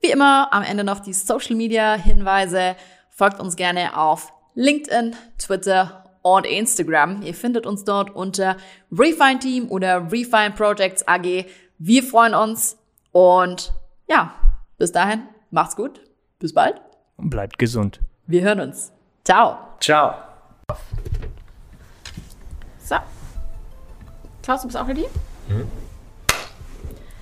Wie 0.03 0.11
immer 0.11 0.53
am 0.53 0.65
Ende 0.65 0.83
noch 0.83 0.99
die 0.99 1.13
Social 1.13 1.55
Media 1.55 1.95
Hinweise. 1.95 2.75
Folgt 3.09 3.39
uns 3.39 3.55
gerne 3.55 3.97
auf 3.97 4.33
LinkedIn, 4.57 5.15
Twitter 5.39 6.17
und 6.23 6.45
Instagram. 6.45 7.23
Ihr 7.23 7.35
findet 7.35 7.67
uns 7.67 7.85
dort 7.85 8.11
unter 8.11 8.57
Refine 8.91 9.39
Team 9.39 9.71
oder 9.71 10.11
Refine 10.11 10.51
Projects 10.57 11.07
AG. 11.07 11.47
Wir 11.79 12.03
freuen 12.03 12.35
uns 12.35 12.77
und 13.13 13.73
ja, 14.09 14.35
bis 14.77 14.91
dahin, 14.91 15.23
macht's 15.53 15.77
gut. 15.77 16.01
Bis 16.41 16.53
bald. 16.53 16.81
Und 17.17 17.31
bleibt 17.31 17.57
gesund. 17.61 18.01
Wir 18.27 18.43
hören 18.43 18.59
uns. 18.59 18.91
Ciao. 19.23 19.57
Ciao. 19.79 20.17
So. 22.81 22.97
Klaus, 24.43 24.63
du 24.63 24.67
bist 24.67 24.77
auch 24.77 24.89
ready? 24.89 25.07
Mhm. 25.47 25.71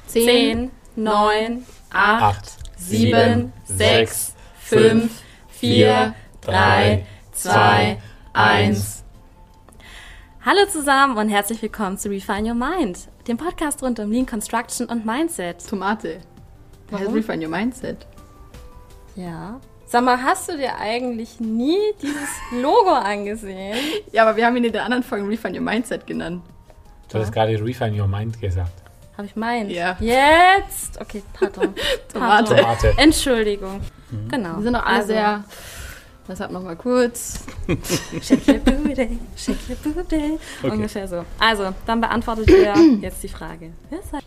Zehn, 0.07 0.71
neun, 0.97 1.67
acht 1.91 2.60
sieben, 2.81 3.53
sechs, 3.65 4.35
fünf, 4.59 5.23
vier, 5.49 6.15
drei, 6.41 7.07
zwei, 7.33 7.99
eins. 8.33 9.05
Hallo 10.45 10.67
zusammen 10.67 11.19
und 11.19 11.29
herzlich 11.29 11.61
willkommen 11.61 11.99
zu 11.99 12.09
Refine 12.09 12.49
Your 12.49 12.55
Mind, 12.55 13.09
dem 13.29 13.37
Podcast 13.37 13.83
rund 13.83 14.01
um 14.01 14.11
Lean 14.11 14.25
Construction 14.25 14.87
und 14.87 15.05
Mindset. 15.05 15.69
Tomate. 15.69 16.21
Warum? 16.89 17.07
Warum? 17.07 17.15
Refine 17.17 17.45
Your 17.45 17.51
Mindset. 17.51 18.07
Ja. 19.15 19.61
Sag 19.85 20.05
mal, 20.05 20.23
hast 20.23 20.49
du 20.49 20.57
dir 20.57 20.79
eigentlich 20.79 21.39
nie 21.39 21.79
dieses 22.01 22.31
Logo 22.63 22.93
angesehen? 22.93 23.77
Ja, 24.13 24.23
aber 24.23 24.37
wir 24.37 24.47
haben 24.47 24.57
ihn 24.57 24.65
in 24.65 24.73
der 24.73 24.85
anderen 24.85 25.03
Folge 25.03 25.29
Refine 25.29 25.59
Your 25.59 25.65
Mindset 25.65 26.07
genannt. 26.07 26.43
Du 27.13 27.19
hast 27.19 27.33
gerade 27.33 27.53
Refine 27.63 28.01
Your 28.01 28.09
Mind 28.09 28.41
gesagt. 28.41 28.80
Habe 29.21 29.29
ich 29.29 29.37
meint. 29.37 29.71
Ja. 29.71 29.99
Jetzt. 30.01 30.99
Okay, 30.99 31.23
pardon. 31.39 31.75
Tomate. 32.11 32.57
Tomate. 32.57 32.95
Entschuldigung. 32.97 33.83
Genau. 34.31 34.57
Wir 34.57 34.63
sind 34.63 34.73
doch 34.73 34.83
alle 34.87 34.97
Also, 34.97 35.09
sehr. 35.09 35.45
Deshalb 36.27 36.53
nochmal 36.53 36.77
kurz. 36.77 37.45
Shake 38.23 38.49
your 38.49 38.59
booty, 38.61 39.19
shake 39.37 39.59
your 39.69 39.77
booty. 39.77 40.39
Okay. 40.63 40.71
Ungefähr 40.73 41.07
so. 41.07 41.27
Also, 41.39 41.75
dann 41.85 42.01
beantwortet 42.01 42.49
ihr 42.49 42.75
jetzt 43.03 43.23
die 43.23 43.29
Frage. 43.29 43.73
Wer 43.91 43.99
ist 44.01 44.11
das? 44.11 44.23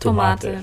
Tomate. 0.00 0.62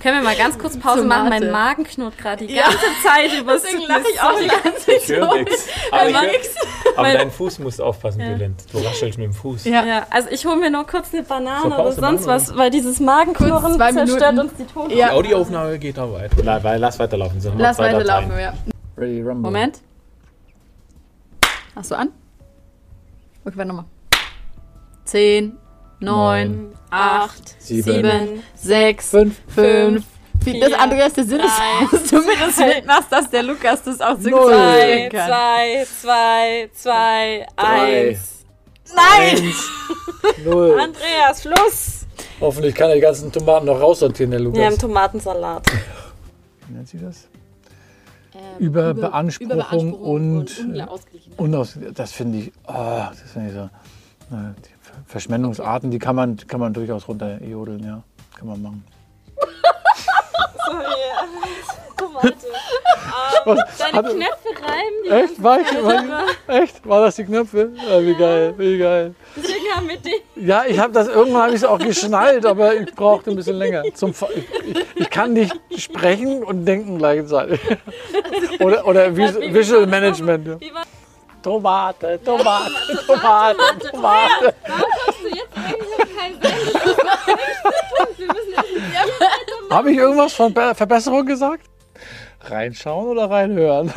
Können 0.00 0.16
wir 0.16 0.22
mal 0.24 0.36
ganz 0.36 0.58
kurz 0.58 0.78
Pause 0.78 1.04
machen? 1.04 1.28
Mein 1.28 1.50
Magen 1.50 1.84
knurrt 1.84 2.16
gerade 2.16 2.46
die 2.46 2.54
Ja. 2.54 2.62
ganze 2.62 2.78
Zeit 3.04 3.38
über 3.40 3.52
Deswegen 3.52 3.82
lache 3.86 4.04
ich 4.12 4.20
auch 4.20 4.38
die 4.40 4.48
ganze 4.48 4.92
Ich 4.92 5.08
höre 5.08 5.34
nichts. 5.36 5.66
Aber, 5.92 6.08
ich 6.08 6.14
Mein- 6.14 6.24
hör, 6.30 6.98
aber 6.98 7.12
dein 7.12 7.30
Fuß 7.30 7.58
musst 7.58 7.80
aufpassen, 7.82 8.20
Ja. 8.20 8.36
Du 8.72 8.78
raschelst 8.86 9.18
mit 9.18 9.26
dem 9.26 9.32
Fuß. 9.34 9.64
Ja. 9.66 9.84
Ja, 9.84 10.06
also 10.10 10.28
ich 10.30 10.46
hole 10.46 10.56
mir 10.56 10.70
noch 10.70 10.86
kurz 10.86 11.12
eine 11.12 11.22
Banane 11.22 11.60
So, 11.62 11.66
oder 11.76 11.92
sonst 11.92 12.26
was, 12.26 12.56
weil 12.56 12.70
dieses 12.70 12.98
Magenknurren 12.98 13.74
zerstört 13.78 14.34
Minuten. 14.34 14.38
uns 14.40 14.54
die 14.58 14.64
Tonspur. 14.64 14.96
Ja. 14.98 15.10
Audioaufnahme 15.12 15.78
geht 15.78 15.98
da 15.98 16.10
weiter. 16.10 16.62
Weil- 16.64 16.80
Lass 16.80 16.98
weiterlaufen. 16.98 17.40
sind 17.40 17.54
noch 17.56 17.60
Lass 17.60 17.78
weiterlaufen, 17.78 18.32
ja. 18.38 18.54
Ready, 18.96 19.20
Rumble. 19.20 19.34
Moment. 19.50 19.80
Hast 21.76 21.90
du 21.90 21.94
an? 21.94 22.08
Okay, 23.44 23.56
warte 23.56 23.68
nochmal. 23.68 23.84
Zehn, 25.04 25.56
neun, 26.00 26.72
acht, 26.74 26.79
Sieben. 27.58 27.82
sieben, 27.94 28.42
sechs, 28.54 29.10
Fünf. 29.10 29.36
fünf, 29.48 30.04
vier. 30.42 30.52
vier, 30.54 30.68
Das 30.70 30.78
andere 30.80 31.06
ist 31.06 31.16
der 31.16 31.24
Sinn, 31.24 31.38
drei, 31.38 31.86
dass 31.96 32.04
du 32.10 32.16
mir 32.18 32.36
das 32.38 32.56
mitmachst, 32.58 33.12
dass 33.12 33.30
der 33.30 33.42
Lukas 33.44 33.82
das 33.82 34.00
auch 34.00 34.18
synchronisieren 34.18 35.10
Zwei, 35.10 35.10
kann. 35.10 35.26
zwei, 35.28 35.86
zwei, 36.00 36.70
zwei, 36.74 37.46
Drei. 37.56 38.08
eins. 38.10 38.44
Nein! 38.94 39.36
Eins. 39.44 39.70
Null. 40.44 40.78
Andreas, 40.80 41.42
Schluss! 41.42 42.06
Hoffentlich 42.40 42.74
kann 42.74 42.88
er 42.88 42.96
die 42.96 43.00
ganzen 43.02 43.30
Tomaten 43.30 43.66
noch 43.66 43.80
raussortieren, 43.80 44.30
der 44.32 44.40
Wir 44.40 44.46
haben 44.48 44.54
Lukas. 44.56 44.78
Tomatensalat. 44.78 45.66
Wie 46.66 46.74
nennt 46.74 46.88
sie 46.88 46.98
das? 46.98 47.28
Ähm, 48.34 48.40
Überbeanspruchung 48.58 49.92
und- 49.92 50.58
Ungleichausgeglichen. 50.58 51.32
Unaus 51.36 51.78
das 51.94 52.12
finde 52.12 52.38
ich, 52.38 52.52
ah, 52.66 53.10
das 53.10 53.32
finde 53.32 53.48
ich 53.48 53.54
so. 53.54 53.70
Die 54.30 54.36
Ver- 54.80 54.94
Verschwendungsarten, 55.06 55.90
die 55.90 55.98
kann 55.98 56.14
man, 56.14 56.36
kann 56.36 56.60
man 56.60 56.72
durchaus 56.72 57.08
runterjodeln, 57.08 57.84
ja. 57.84 58.02
Kann 58.38 58.46
man 58.48 58.62
machen. 58.62 58.84
Tomate. 61.96 62.34
Was? 63.44 63.58
Deine 63.78 63.96
Hat- 63.98 64.10
Knöpfe 64.10 64.48
reiben, 64.62 64.96
die 65.04 65.10
Echt? 65.10 65.42
War 65.42 65.60
ich, 65.60 65.66
war 65.82 66.24
echt? 66.46 66.86
War 66.88 67.00
das 67.04 67.16
die 67.16 67.24
Knöpfe? 67.24 67.72
Ja, 67.88 68.00
wie 68.04 68.14
geil, 68.14 68.54
wie 68.56 68.78
geil. 68.78 69.14
deswegen 69.36 69.64
haben 69.74 69.88
wir 69.88 69.96
den. 69.96 70.46
Ja, 70.46 70.64
ich 70.66 70.78
habe 70.78 70.92
das 70.92 71.08
irgendwann 71.08 71.42
habe 71.42 71.50
ich 71.52 71.56
es 71.56 71.64
auch 71.64 71.78
geschnallt, 71.78 72.46
aber 72.46 72.74
ich 72.74 72.94
brauchte 72.94 73.30
ein 73.30 73.36
bisschen 73.36 73.56
länger. 73.56 73.82
Zum, 73.94 74.10
ich, 74.10 74.76
ich, 74.94 75.10
kann 75.10 75.32
nicht 75.32 75.58
sprechen 75.76 76.44
und 76.44 76.64
denken 76.66 76.98
gleichzeitig. 76.98 77.60
Oder, 78.60 78.86
oder 78.86 79.16
Vis 79.16 79.34
Visual 79.40 79.86
Management. 79.86 80.60
Wie 80.60 80.72
war 80.74 80.82
Tomate, 81.42 82.20
Tomate, 82.24 82.70
Tomate, 83.06 83.90
Tomate. 83.90 84.54
du 85.22 85.28
jetzt 85.28 85.56
eigentlich 85.56 85.94
auf 85.98 86.16
keinen 86.16 86.42
Sinn? 86.42 86.52
Wir 88.16 88.26
müssen 88.26 88.52
jetzt 88.52 89.70
Habe 89.70 89.90
ich 89.92 89.98
irgendwas 89.98 90.32
von 90.34 90.52
Be 90.52 90.74
Verbesserung 90.74 91.26
gesagt? 91.26 91.64
Reinschauen 92.42 93.08
oder 93.08 93.30
reinhören? 93.30 93.92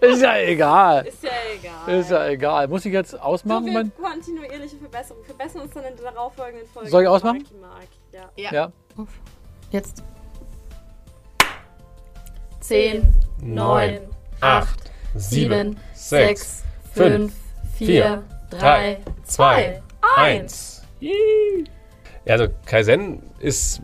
Ist 0.00 0.20
ja 0.20 0.36
egal. 0.36 1.06
Ist 1.06 1.22
ja 1.22 1.30
egal. 1.54 2.00
Ist 2.00 2.10
ja 2.10 2.26
egal. 2.26 2.68
Muss 2.68 2.84
ich 2.84 2.92
jetzt 2.92 3.12
So 3.12 3.18
ausmachen? 3.18 3.72
Mein, 3.72 3.92
kontinuierliche 3.94 4.76
Verbesserung. 4.76 5.22
Wir 5.22 5.34
verbessern 5.34 5.62
uns 5.62 5.72
dann 5.72 5.84
in 5.84 5.96
der 5.96 6.10
darauffolgenden 6.10 6.68
Folge. 6.68 6.90
Soll 6.90 7.02
ich 7.02 7.08
ausmachen? 7.08 7.38
Marki, 7.38 7.54
Mark, 7.60 7.88
ja. 8.36 8.52
ja. 8.52 8.72
Jetzt. 9.70 10.02
Zehn, 12.60 13.14
Neun, 13.42 13.98
acht, 14.40 14.90
sieben, 15.14 15.76
sechs, 15.92 16.62
fünf, 16.94 17.34
vier, 17.76 18.22
drei, 18.50 18.98
zwei, 19.24 19.82
eins. 20.16 20.82
Also 22.26 22.46
Kaizen 22.66 23.22
ist, 23.40 23.82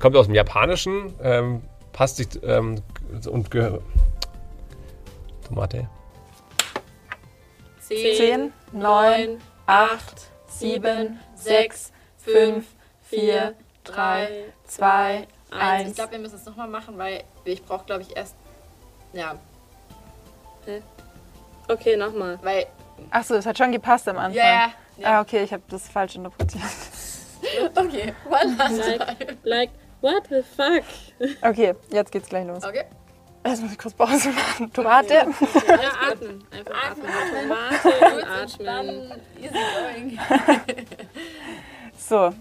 kommt 0.00 0.16
aus 0.16 0.26
dem 0.26 0.34
Japanischen, 0.34 1.14
ähm, 1.22 1.62
passt 1.92 2.16
sich 2.16 2.28
ähm, 2.42 2.82
und 3.30 3.50
gehört. 3.50 3.82
Tomate. 5.46 5.88
Zehn, 7.80 8.52
neun, 8.72 9.38
acht, 9.66 10.30
sieben, 10.48 11.20
sechs, 11.36 11.92
fünf, 12.18 12.66
vier, 13.02 13.54
drei, 13.84 14.44
zwei, 14.64 15.28
Eins. 15.50 15.90
Ich 15.90 15.94
glaube, 15.94 16.12
wir 16.12 16.18
müssen 16.18 16.36
es 16.36 16.44
nochmal 16.44 16.68
machen, 16.68 16.98
weil 16.98 17.24
ich 17.44 17.64
brauche, 17.64 17.84
glaube 17.86 18.02
ich, 18.02 18.16
erst. 18.16 18.36
Ja, 19.12 19.34
Okay, 21.68 21.96
nochmal. 21.96 22.38
weil. 22.42 22.66
Ach 23.10 23.22
so, 23.24 23.34
es 23.34 23.46
hat 23.46 23.56
schon 23.58 23.72
gepasst 23.72 24.08
am 24.08 24.18
Anfang. 24.18 24.34
Ja, 24.34 24.72
ja. 24.96 25.18
Ah, 25.18 25.20
okay, 25.20 25.44
ich 25.44 25.52
habe 25.52 25.62
das 25.68 25.88
falsch 25.88 26.16
interpretiert. 26.16 26.62
Okay, 27.76 28.12
one 28.28 28.56
last 28.56 28.78
Like, 28.78 29.18
time. 29.18 29.38
like, 29.44 29.70
what 30.00 30.22
the 30.28 30.42
fuck? 30.42 30.82
Okay, 31.40 31.72
jetzt 31.90 32.10
geht's 32.10 32.28
gleich 32.28 32.44
los. 32.46 32.64
Okay. 32.64 32.84
Jetzt 33.46 33.62
muss 33.62 33.70
ich 33.72 33.78
kurz 33.78 33.94
Pause 33.94 34.30
machen. 34.30 34.72
Tomate. 34.72 35.14
Ja, 35.14 35.24
atmen. 36.10 36.44
Einfach 36.50 36.90
atmen. 36.90 37.48
Tomate 37.48 38.16
und 38.16 38.24
atmen. 38.24 38.66
Dann 38.66 39.20
easy 39.40 39.54
going. 39.54 40.18
So, 41.96 42.34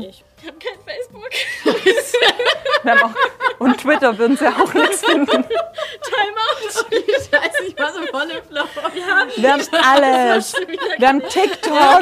Ich 0.00 0.24
hab 0.46 0.58
kein 0.58 0.78
Facebook. 0.86 1.30
wir 2.82 2.90
haben 2.92 3.02
auch. 3.02 3.14
Und 3.60 3.76
Twitter 3.76 4.16
würden 4.16 4.38
sie 4.38 4.48
auch 4.48 4.72
nichts 4.72 5.04
finden. 5.04 5.26
Timeout. 5.26 6.70
Scheiße, 7.30 7.64
ich 7.68 7.78
war 7.78 7.92
so 7.92 8.00
voll 8.06 8.30
im 8.30 8.42
Flow. 8.44 8.64
Wir 8.94 9.52
haben 9.52 9.62
alles. 9.84 10.54
Wir 10.96 11.08
haben 11.08 11.20
TikTok. 11.20 12.00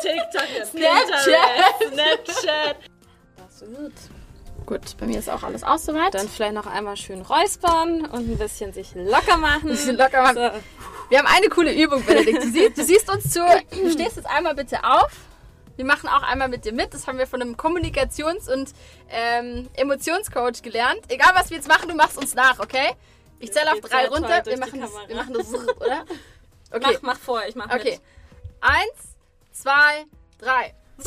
TikTok, 0.00 0.66
Snapchat. 0.70 1.92
Snapchat. 1.92 2.76
Das 3.36 3.60
wird. 3.62 3.92
Gut, 4.64 4.96
bei 5.00 5.06
mir 5.06 5.18
ist 5.18 5.28
auch 5.28 5.42
alles 5.42 5.64
aus 5.64 5.86
soweit. 5.86 6.14
Dann 6.14 6.28
vielleicht 6.28 6.54
noch 6.54 6.66
einmal 6.66 6.96
schön 6.96 7.22
räuspern 7.22 8.06
und 8.06 8.30
ein 8.30 8.38
bisschen 8.38 8.72
sich 8.72 8.92
locker 8.94 9.38
machen. 9.38 9.70
Ein 9.70 9.74
bisschen 9.74 9.96
locker 9.96 10.22
machen. 10.22 10.36
So. 10.36 10.50
Wir 11.08 11.18
haben 11.18 11.26
eine 11.26 11.48
coole 11.48 11.74
Übung, 11.74 12.04
Benedikt. 12.04 12.44
Du 12.44 12.48
siehst, 12.48 12.78
du 12.78 12.84
siehst 12.84 13.10
uns 13.12 13.28
zu. 13.32 13.40
Du 13.72 13.90
stehst 13.90 14.14
jetzt 14.14 14.30
einmal 14.30 14.54
bitte 14.54 14.84
auf. 14.84 15.10
Wir 15.80 15.86
machen 15.86 16.10
auch 16.10 16.22
einmal 16.22 16.48
mit 16.50 16.66
dir 16.66 16.74
mit. 16.74 16.92
Das 16.92 17.06
haben 17.06 17.16
wir 17.16 17.26
von 17.26 17.40
einem 17.40 17.56
Kommunikations- 17.56 18.52
und 18.52 18.74
ähm, 19.08 19.66
Emotionscoach 19.72 20.60
gelernt. 20.60 21.00
Egal, 21.08 21.30
was 21.34 21.48
wir 21.48 21.56
jetzt 21.56 21.68
machen, 21.68 21.88
du 21.88 21.94
machst 21.94 22.18
uns 22.18 22.34
nach, 22.34 22.58
okay? 22.58 22.90
Ich 23.38 23.50
zähle 23.50 23.72
auf 23.72 23.80
drei 23.80 24.06
runter. 24.08 24.44
Wir 24.44 24.58
machen, 24.58 24.78
das, 24.78 24.90
wir 25.06 25.16
machen 25.16 25.32
das, 25.32 25.54
oder? 25.54 26.04
Okay, 26.72 26.98
Mach, 27.00 27.14
mach 27.14 27.18
vor, 27.18 27.40
ich 27.48 27.56
mach 27.56 27.64
okay. 27.74 27.92
mit. 27.92 28.00
Eins, 28.60 29.16
zwei, 29.52 30.04
drei. 30.38 30.74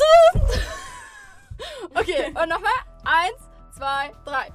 Okay, 1.94 2.26
und 2.26 2.48
nochmal. 2.48 2.72
Eins, 3.04 3.38
zwei, 3.78 4.10
drei. 4.24 4.48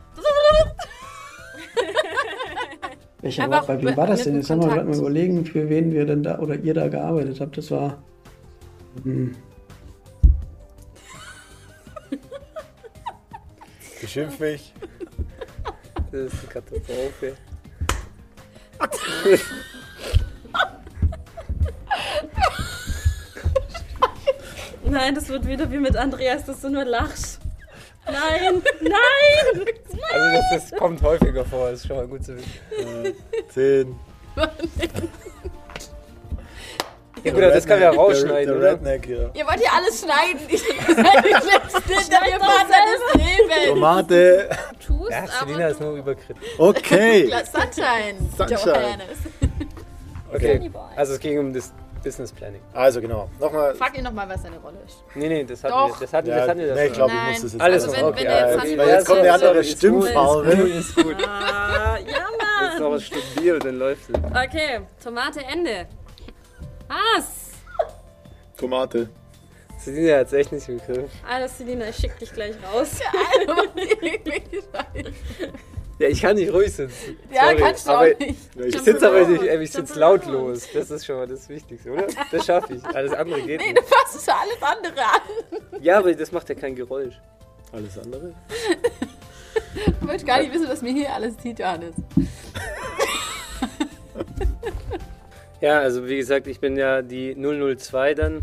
Welcher 3.22 3.50
war, 3.50 3.66
bei 3.66 3.82
wem 3.82 3.96
war 3.96 4.08
das 4.08 4.26
denn? 4.26 4.36
Jetzt 4.36 4.50
haben 4.50 4.62
wir 4.62 4.68
gerade 4.68 4.90
mal 4.90 4.98
überlegen, 4.98 5.46
für 5.46 5.70
wen 5.70 5.94
wir 5.94 6.06
denn 6.06 6.24
da 6.24 6.40
oder 6.40 6.56
ihr 6.56 6.74
da 6.74 6.90
gearbeitet 6.90 7.40
habt. 7.40 7.58
Das 7.58 7.72
war. 7.72 8.04
Hm, 9.04 9.34
Beschimpf 14.02 14.40
mich. 14.40 14.74
Das 16.12 16.22
ist 16.22 16.40
eine 16.40 16.50
Katastrophe. 16.50 17.36
Nein, 24.84 25.14
das 25.14 25.28
wird 25.30 25.46
wieder 25.46 25.72
wie 25.72 25.78
mit 25.78 25.96
Andreas, 25.96 26.46
dass 26.46 26.62
du 26.62 26.70
nur 26.70 26.86
lachst. 26.86 27.40
Nein, 28.06 28.64
nein! 28.82 29.66
Also 30.12 30.40
das, 30.52 30.70
das 30.72 30.80
kommt 30.80 31.02
häufiger 31.04 31.46
vor, 31.46 31.70
das 31.70 31.82
ist 31.82 31.88
schon 31.88 31.98
mal 31.98 32.08
gut 32.08 32.24
zu 32.24 32.36
wissen. 32.36 33.06
Äh, 33.06 33.14
Zehn. 33.50 33.96
Ja 37.24 37.32
gut, 37.34 37.44
aber 37.44 37.54
das 37.54 37.66
kann 37.66 37.80
man 37.80 37.94
ja 37.94 38.00
rausschneiden, 38.00 38.54
der, 38.54 38.62
der 38.62 38.72
Redneck, 38.74 39.08
ja. 39.08 39.18
Ihr 39.34 39.46
wollt 39.48 39.60
hier 39.60 39.74
alles 39.74 40.00
schneiden. 40.00 40.40
Ihr 40.48 40.58
seid 40.58 41.26
die 41.26 41.30
Schlimmsten. 41.30 41.90
Wir 42.12 42.40
fahren 42.40 42.68
das 42.70 43.22
Leben. 43.22 43.68
Tomate. 43.74 44.50
Tu 44.86 44.94
musst 44.94 45.12
Ja, 45.12 45.26
Selina 45.28 45.68
ist 45.68 45.82
nur 45.82 45.94
überkritisch. 45.96 46.44
Okay. 46.58 47.30
Sunshine. 47.52 48.30
Sunshine. 48.38 49.00
Okay, 50.34 50.72
also 50.96 51.14
es 51.14 51.20
ging 51.20 51.40
um 51.40 51.54
das 51.54 51.74
Business 52.04 52.32
Planning. 52.32 52.62
Also 52.74 53.02
genau. 53.02 53.30
Nochmal. 53.40 53.74
Frag 53.76 53.98
ihn 53.98 54.04
nochmal, 54.04 54.30
was 54.30 54.42
seine 54.44 54.58
Rolle 54.60 54.78
ist. 54.86 55.04
Nee, 55.16 55.28
nee, 55.28 55.44
das 55.44 55.64
hatten 55.64 55.74
Doch. 55.74 56.00
wir. 56.00 56.06
Das 56.06 56.14
hatten, 56.14 56.30
Ja, 56.30 56.38
das 56.38 56.50
hatten 56.50 56.60
wir 56.60 56.74
nee, 56.76 56.86
ich 56.86 56.94
glaube, 56.94 57.12
ich 57.12 57.18
Nein. 57.18 57.32
muss 57.34 57.42
das 57.42 57.52
jetzt 57.54 57.62
Alles 57.62 57.84
Also 57.84 57.98
wenn- 57.98 58.06
okay. 58.06 58.18
wenn 58.20 58.26
der 58.26 58.52
jetzt. 58.54 58.78
Weil 58.78 58.88
jetzt 58.90 59.08
kommt 59.08 59.20
eine 59.20 59.34
andere 59.34 59.50
Sorry, 59.50 59.60
ist 59.60 59.70
gut, 59.72 59.78
Stimmfarbe. 60.06 60.52
Ist 60.52 60.96
gut, 60.96 61.06
ist 61.06 61.18
gut. 61.18 61.28
Ah, 61.28 61.98
ja, 61.98 62.66
Jetzt 62.66 62.80
noch 62.80 62.90
Mann. 62.90 62.92
was 62.94 63.04
studiert, 63.04 63.66
dann 63.66 63.80
läuft 63.80 64.02
es. 64.10 64.16
Okay, 64.16 64.80
Tomate, 65.04 65.40
Ende. 65.52 65.88
Was? 66.90 67.52
Tomate. 68.58 69.10
Selina 69.80 70.18
hat 70.18 70.28
es 70.28 70.34
echt 70.34 70.52
nicht 70.52 70.68
Griff. 70.68 71.10
Alles, 71.28 71.58
Selina, 71.58 71.88
ich 71.88 71.96
schick 71.96 72.18
dich 72.20 72.32
gleich 72.34 72.56
raus. 72.64 73.00
Ja, 76.00 76.08
ich 76.08 76.22
kann 76.22 76.38
nicht 76.38 76.54
ruhig 76.54 76.74
sitzen. 76.74 77.18
Ja, 77.30 77.48
Sorry, 77.50 77.58
kannst 77.58 77.86
du 77.86 77.92
aber 77.92 78.00
auch 78.14 78.20
nicht. 78.20 78.40
Ich 78.56 78.80
sitze 78.82 79.06
aber 79.10 79.28
nicht, 79.28 79.44
ich 79.44 79.72
sitze 79.72 80.00
lautlos. 80.00 80.66
Das 80.74 80.90
ist 80.92 81.06
schon 81.06 81.18
mal 81.18 81.28
das 81.28 81.50
Wichtigste, 81.50 81.92
oder? 81.92 82.08
Das 82.32 82.46
schaffe 82.46 82.76
ich. 82.76 82.86
Alles 82.86 83.12
andere 83.12 83.42
geht 83.42 83.60
Nee, 83.60 83.74
nicht. 83.74 83.80
du 83.80 83.84
fasst 83.84 84.16
es 84.16 84.24
für 84.24 84.34
alles 84.34 84.62
andere 84.62 85.04
an. 85.04 85.20
Ja, 85.82 85.98
aber 85.98 86.14
das 86.14 86.32
macht 86.32 86.48
ja 86.48 86.56
kein 86.56 86.74
Geräusch. 86.74 87.20
Alles 87.74 87.98
andere? 88.00 88.34
Du 90.00 90.06
möchtest 90.06 90.26
gar 90.26 90.40
nicht 90.40 90.54
wissen, 90.54 90.70
was 90.70 90.82
mir 90.82 90.94
hier 90.94 91.14
alles 91.14 91.36
zieht, 91.38 91.60
Johannes. 91.60 91.96
Ja, 95.62 95.80
also 95.80 96.08
wie 96.08 96.18
gesagt, 96.18 96.48
ich 96.48 96.60
bin 96.60 96.78
ja 96.78 97.02
die 97.02 97.36
002 97.36 98.14
dann 98.14 98.42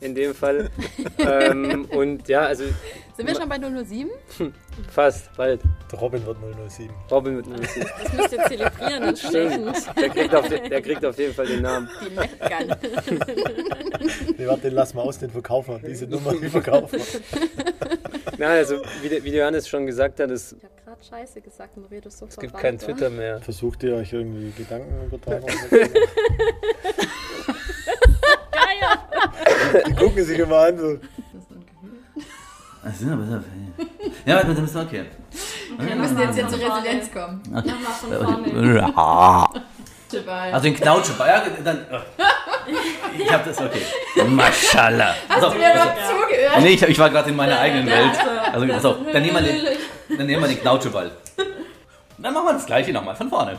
in 0.00 0.14
dem 0.14 0.34
Fall. 0.34 0.70
ähm, 1.18 1.86
und 1.90 2.28
ja, 2.28 2.42
also 2.42 2.64
Sind 3.16 3.26
wir 3.26 3.34
schon 3.34 3.48
bei 3.48 3.58
007? 3.58 4.10
fast, 4.90 5.34
bald. 5.36 5.60
Der 5.90 5.98
Robin 5.98 6.24
wird 6.26 6.38
007. 6.68 6.90
Robin 7.10 7.36
mit 7.36 7.46
007. 7.46 7.86
Das 8.02 8.12
müsst 8.12 8.32
ihr 8.32 8.44
zelebrieren 8.44 9.02
entsprechend. 9.02 9.96
Der 9.96 10.08
kriegt, 10.08 10.34
auf, 10.34 10.48
der 10.48 10.82
kriegt 10.82 11.04
auf 11.04 11.18
jeden 11.18 11.34
Fall 11.34 11.46
den 11.46 11.62
Namen. 11.62 11.88
Die 12.04 12.10
Meckern. 12.10 12.76
Nee, 14.36 14.46
warte, 14.46 14.62
den 14.62 14.74
lassen 14.74 14.96
wir 14.96 15.02
aus, 15.02 15.18
den 15.18 15.30
verkaufen 15.30 15.80
wir. 15.82 15.88
Diese 15.88 16.06
Nummer, 16.06 16.34
die 16.34 16.48
verkaufen 16.48 16.98
wir. 16.98 17.20
Na, 18.38 18.48
also 18.48 18.82
wie, 19.02 19.08
der, 19.08 19.22
wie 19.22 19.36
Johannes 19.36 19.68
schon 19.68 19.86
gesagt 19.86 20.20
hat, 20.20 20.30
es, 20.30 20.56
Scheiße 21.08 21.42
gesagt 21.42 21.76
und 21.76 21.84
rede 21.90 22.10
sofort 22.10 22.30
es 22.30 22.38
gibt 22.38 22.54
weiter. 22.54 22.62
kein 22.62 22.78
Twitter 22.78 23.10
mehr. 23.10 23.38
Versucht 23.40 23.82
ihr 23.82 23.96
euch 23.96 24.12
irgendwie 24.12 24.50
Gedanken 24.52 25.04
übertragen? 25.06 25.46
Die 29.86 29.94
gucken 29.94 30.24
sich 30.24 30.38
immer 30.38 30.56
an. 30.58 30.78
So. 30.78 30.98
Also, 32.82 33.06
ja, 33.06 34.36
warte, 34.36 34.54
dann 34.54 34.64
ist 34.64 34.76
okay. 34.76 35.04
Wir 35.78 35.96
müssen 35.96 36.18
jetzt 36.18 36.34
hier 36.36 36.48
zur 36.48 36.58
Resilienz 36.58 37.12
kommen. 37.12 37.42
Nochmal 37.50 37.74
von 38.00 38.12
vorne. 38.12 38.94
Also 40.52 40.62
den 40.62 40.76
Knautscheball. 40.76 41.28
Ja, 41.28 41.42
dann. 41.64 41.86
Ich 43.18 43.30
hab 43.32 43.44
das, 43.44 43.60
okay. 43.60 43.82
Maschallah. 44.26 45.14
Hast 45.28 45.42
du 45.42 45.50
mir 45.50 45.74
noch 45.74 45.94
zugehört? 45.94 46.60
Nee, 46.60 46.68
ich, 46.70 46.82
ich 46.82 46.98
war 46.98 47.10
gerade 47.10 47.28
in 47.28 47.36
meiner 47.36 47.58
eigenen 47.58 47.86
Welt. 47.86 48.18
Also, 48.52 48.66
pass 48.68 48.84
auf, 48.84 48.96
dann 49.12 49.22
nehmen 49.22 49.34
wir 49.34 49.42
den, 49.42 49.76
dann 50.08 50.26
nehmen 50.26 50.42
wir 50.42 50.48
den 50.48 50.60
Knautscheball. 50.60 51.10
Und 52.16 52.22
dann 52.22 52.34
machen 52.34 52.46
wir 52.46 52.52
das 52.52 52.66
gleiche 52.66 52.92
nochmal 52.92 53.16
von 53.16 53.28
vorne. 53.28 53.58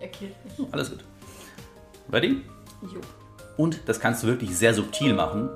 Okay. 0.00 0.34
Alles 0.72 0.90
gut. 0.90 1.04
Ready? 2.12 2.44
Jo. 2.82 3.00
Und 3.56 3.80
das 3.86 3.98
kannst 3.98 4.22
du 4.22 4.28
wirklich 4.28 4.56
sehr 4.56 4.72
subtil 4.72 5.12
machen. 5.14 5.50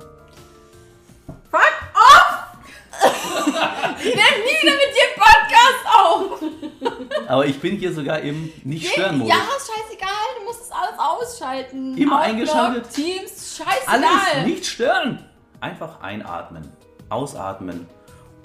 Ich 3.99 4.15
nehme 4.15 4.43
nie 4.43 4.57
wieder 4.61 4.73
mit 4.73 4.91
dir 4.93 5.07
Podcast 5.15 5.85
auf. 5.97 7.29
Aber 7.29 7.45
ich 7.45 7.59
bin 7.59 7.77
hier 7.77 7.93
sogar 7.93 8.19
im 8.19 8.51
Nicht-Stören-Modus. 8.63 9.33
Ja, 9.33 9.41
ist 9.57 9.71
scheißegal. 9.71 10.09
Du 10.37 10.43
musst 10.43 10.61
das 10.61 10.71
alles 10.71 10.99
ausschalten. 10.99 11.97
Immer 11.97 12.17
Outlook, 12.17 12.29
eingeschaltet. 12.29 12.89
Teams, 12.91 13.57
scheißegal. 13.57 14.03
Alles 14.03 14.45
nicht 14.45 14.65
stören. 14.65 15.25
Einfach 15.61 16.01
einatmen, 16.01 16.69
ausatmen 17.07 17.87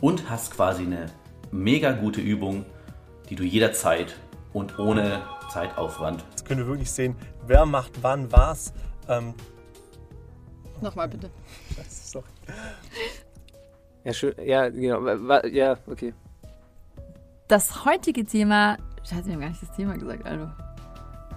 und 0.00 0.28
hast 0.30 0.52
quasi 0.52 0.82
eine 0.82 1.06
mega 1.50 1.92
gute 1.92 2.20
Übung, 2.20 2.64
die 3.28 3.36
du 3.36 3.44
jederzeit 3.44 4.16
und 4.52 4.78
ohne 4.78 5.22
Zeitaufwand. 5.50 6.24
Jetzt 6.30 6.44
können 6.46 6.60
wir 6.60 6.66
wirklich 6.66 6.90
sehen, 6.90 7.16
wer 7.46 7.66
macht 7.66 7.92
wann 8.02 8.30
was. 8.30 8.72
Ähm, 9.08 9.34
Nochmal 10.80 11.08
bitte. 11.08 11.30
sorry. 11.88 12.24
Ja, 14.04 14.12
schön, 14.12 14.34
ja, 14.44 14.68
genau. 14.68 15.06
Ja, 15.46 15.76
okay. 15.86 16.14
Das 17.48 17.84
heutige 17.84 18.24
Thema. 18.24 18.76
Scheiße, 19.02 19.26
wir 19.26 19.34
haben 19.34 19.40
gar 19.40 19.48
nicht 19.48 19.62
das 19.62 19.74
Thema 19.74 19.96
gesagt, 19.96 20.26
also. 20.26 20.48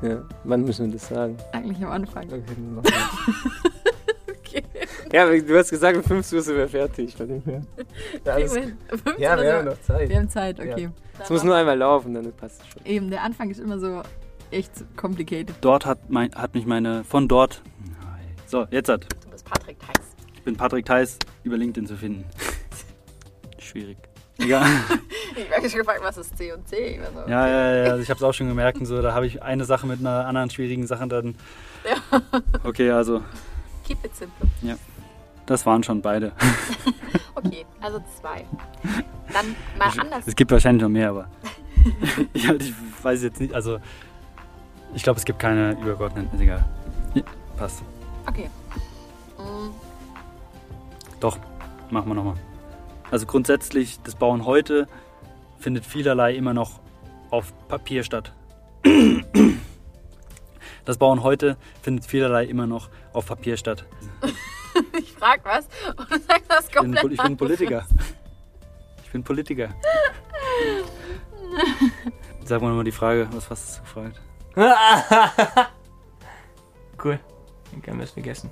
Ja, 0.01 0.23
wann 0.43 0.63
müssen 0.63 0.87
wir 0.87 0.93
das 0.93 1.07
sagen? 1.07 1.37
Eigentlich 1.53 1.83
am 1.83 1.91
Anfang. 1.91 2.25
Okay, 2.25 2.43
dann 2.55 2.75
machen 2.75 2.85
wir. 2.85 4.35
okay. 4.35 4.63
Ja, 5.11 5.25
du 5.25 5.57
hast 5.57 5.69
gesagt, 5.69 5.97
um 5.97 6.03
5 6.03 6.31
Uhr 6.31 6.41
sind 6.41 6.55
wir 6.57 6.67
fertig. 6.69 7.15
Ja, 7.17 7.25
alles, 8.33 8.55
ja 9.17 9.41
wir 9.41 9.53
haben 9.53 9.65
noch 9.65 9.81
Zeit. 9.81 10.09
Wir 10.09 10.17
haben 10.17 10.29
Zeit, 10.29 10.59
okay. 10.59 10.89
Es 11.19 11.29
muss 11.29 11.43
nur 11.43 11.55
einmal 11.55 11.77
laufen, 11.77 12.13
dann 12.13 12.31
passt 12.33 12.61
es 12.61 12.67
schon. 12.67 12.85
Eben, 12.85 13.09
der 13.09 13.21
Anfang 13.23 13.49
ist 13.49 13.59
immer 13.59 13.77
so 13.79 14.01
echt 14.51 14.71
complicated. 14.95 15.55
Dort 15.61 15.85
hat, 15.85 16.09
mein, 16.09 16.33
hat 16.33 16.53
mich 16.53 16.65
meine, 16.65 17.03
von 17.03 17.27
dort. 17.27 17.61
So, 18.47 18.65
jetzt 18.71 18.89
hat. 18.89 19.05
Du 19.23 19.29
bist 19.29 19.45
Patrick 19.45 19.77
Theis. 19.79 20.05
Ich 20.33 20.43
bin 20.43 20.55
Patrick 20.55 20.85
Theis, 20.85 21.17
über 21.43 21.57
LinkedIn 21.57 21.87
zu 21.87 21.95
finden. 21.95 22.25
Schwierig. 23.59 23.97
Egal. 24.39 24.65
Ich 25.33 25.49
habe 25.49 25.61
mich 25.61 25.73
gefragt, 25.73 26.01
was 26.03 26.17
ist 26.17 26.37
C 26.37 26.51
und 26.51 26.67
C? 26.67 26.99
Also, 26.99 27.29
Ja, 27.29 27.47
ja, 27.47 27.75
ja, 27.85 27.91
also 27.91 28.03
ich 28.03 28.09
habe 28.09 28.17
es 28.17 28.23
auch 28.23 28.33
schon 28.33 28.49
gemerkt. 28.49 28.77
und 28.79 28.85
So, 28.85 29.01
da 29.01 29.13
habe 29.13 29.25
ich 29.25 29.41
eine 29.41 29.63
Sache 29.63 29.87
mit 29.87 30.01
einer 30.01 30.25
anderen 30.25 30.49
schwierigen 30.49 30.85
Sache 30.85 31.07
dann. 31.07 31.35
Ja. 31.85 32.21
Okay, 32.65 32.91
also, 32.91 33.21
Keep 33.85 34.03
it 34.03 34.13
simple. 34.13 34.49
ja. 34.61 34.75
Das 35.45 35.65
waren 35.65 35.83
schon 35.83 36.01
beide. 36.01 36.31
Okay, 37.43 37.65
also 37.79 37.99
zwei. 38.19 38.45
Dann 39.33 39.55
mal 39.77 39.89
anders. 39.97 40.27
Es 40.27 40.35
gibt 40.35 40.51
wahrscheinlich 40.51 40.83
noch 40.83 40.89
mehr, 40.89 41.09
aber. 41.09 41.27
ich, 42.33 42.47
halt, 42.47 42.61
ich 42.61 42.73
weiß 43.01 43.23
jetzt 43.23 43.39
nicht, 43.39 43.53
also. 43.53 43.79
Ich 44.93 45.01
glaube, 45.01 45.17
es 45.17 45.25
gibt 45.25 45.39
keine 45.39 45.71
übergeordneten. 45.71 46.29
Ist 46.33 46.41
egal. 46.41 46.63
Ja, 47.13 47.23
passt. 47.57 47.81
Okay. 48.27 48.49
Mm, 49.37 49.69
Doch, 51.19 51.39
machen 51.89 52.09
wir 52.09 52.15
nochmal. 52.15 52.35
Also 53.09 53.25
grundsätzlich, 53.25 53.99
das 54.03 54.15
Bauen 54.15 54.45
heute 54.45 54.87
findet 55.57 55.85
vielerlei 55.85 56.35
immer 56.35 56.53
noch 56.53 56.79
auf 57.31 57.53
Papier 57.69 58.03
statt. 58.03 58.33
Das 60.85 60.97
Bauen 60.97 61.23
heute 61.23 61.57
findet 61.81 62.05
vielerlei 62.05 62.45
immer 62.45 62.67
noch 62.67 62.89
auf 63.13 63.25
Papier 63.27 63.57
statt. 63.57 63.85
Ich 64.97 65.11
frag 65.13 65.43
was 65.43 65.67
und 65.97 66.09
du 66.11 66.19
sagst 66.19 66.49
das 66.49 66.67
Ich 66.67 66.73
bin, 66.73 66.93
komplett 66.93 67.11
ich 67.11 67.21
bin. 67.21 67.37
Politiker. 67.37 67.85
Ich 69.03 69.11
bin 69.11 69.23
Politiker. 69.23 69.69
Sag 72.45 72.61
mal 72.61 72.69
nochmal 72.69 72.83
die 72.85 72.91
Frage, 72.91 73.27
was 73.31 73.49
hast 73.49 73.77
du 73.77 73.81
gefragt? 73.81 74.21
cool. 77.03 77.19
Den 77.71 77.81
können 77.81 77.97
wir 77.97 78.03
es 78.03 78.11
vergessen. 78.11 78.51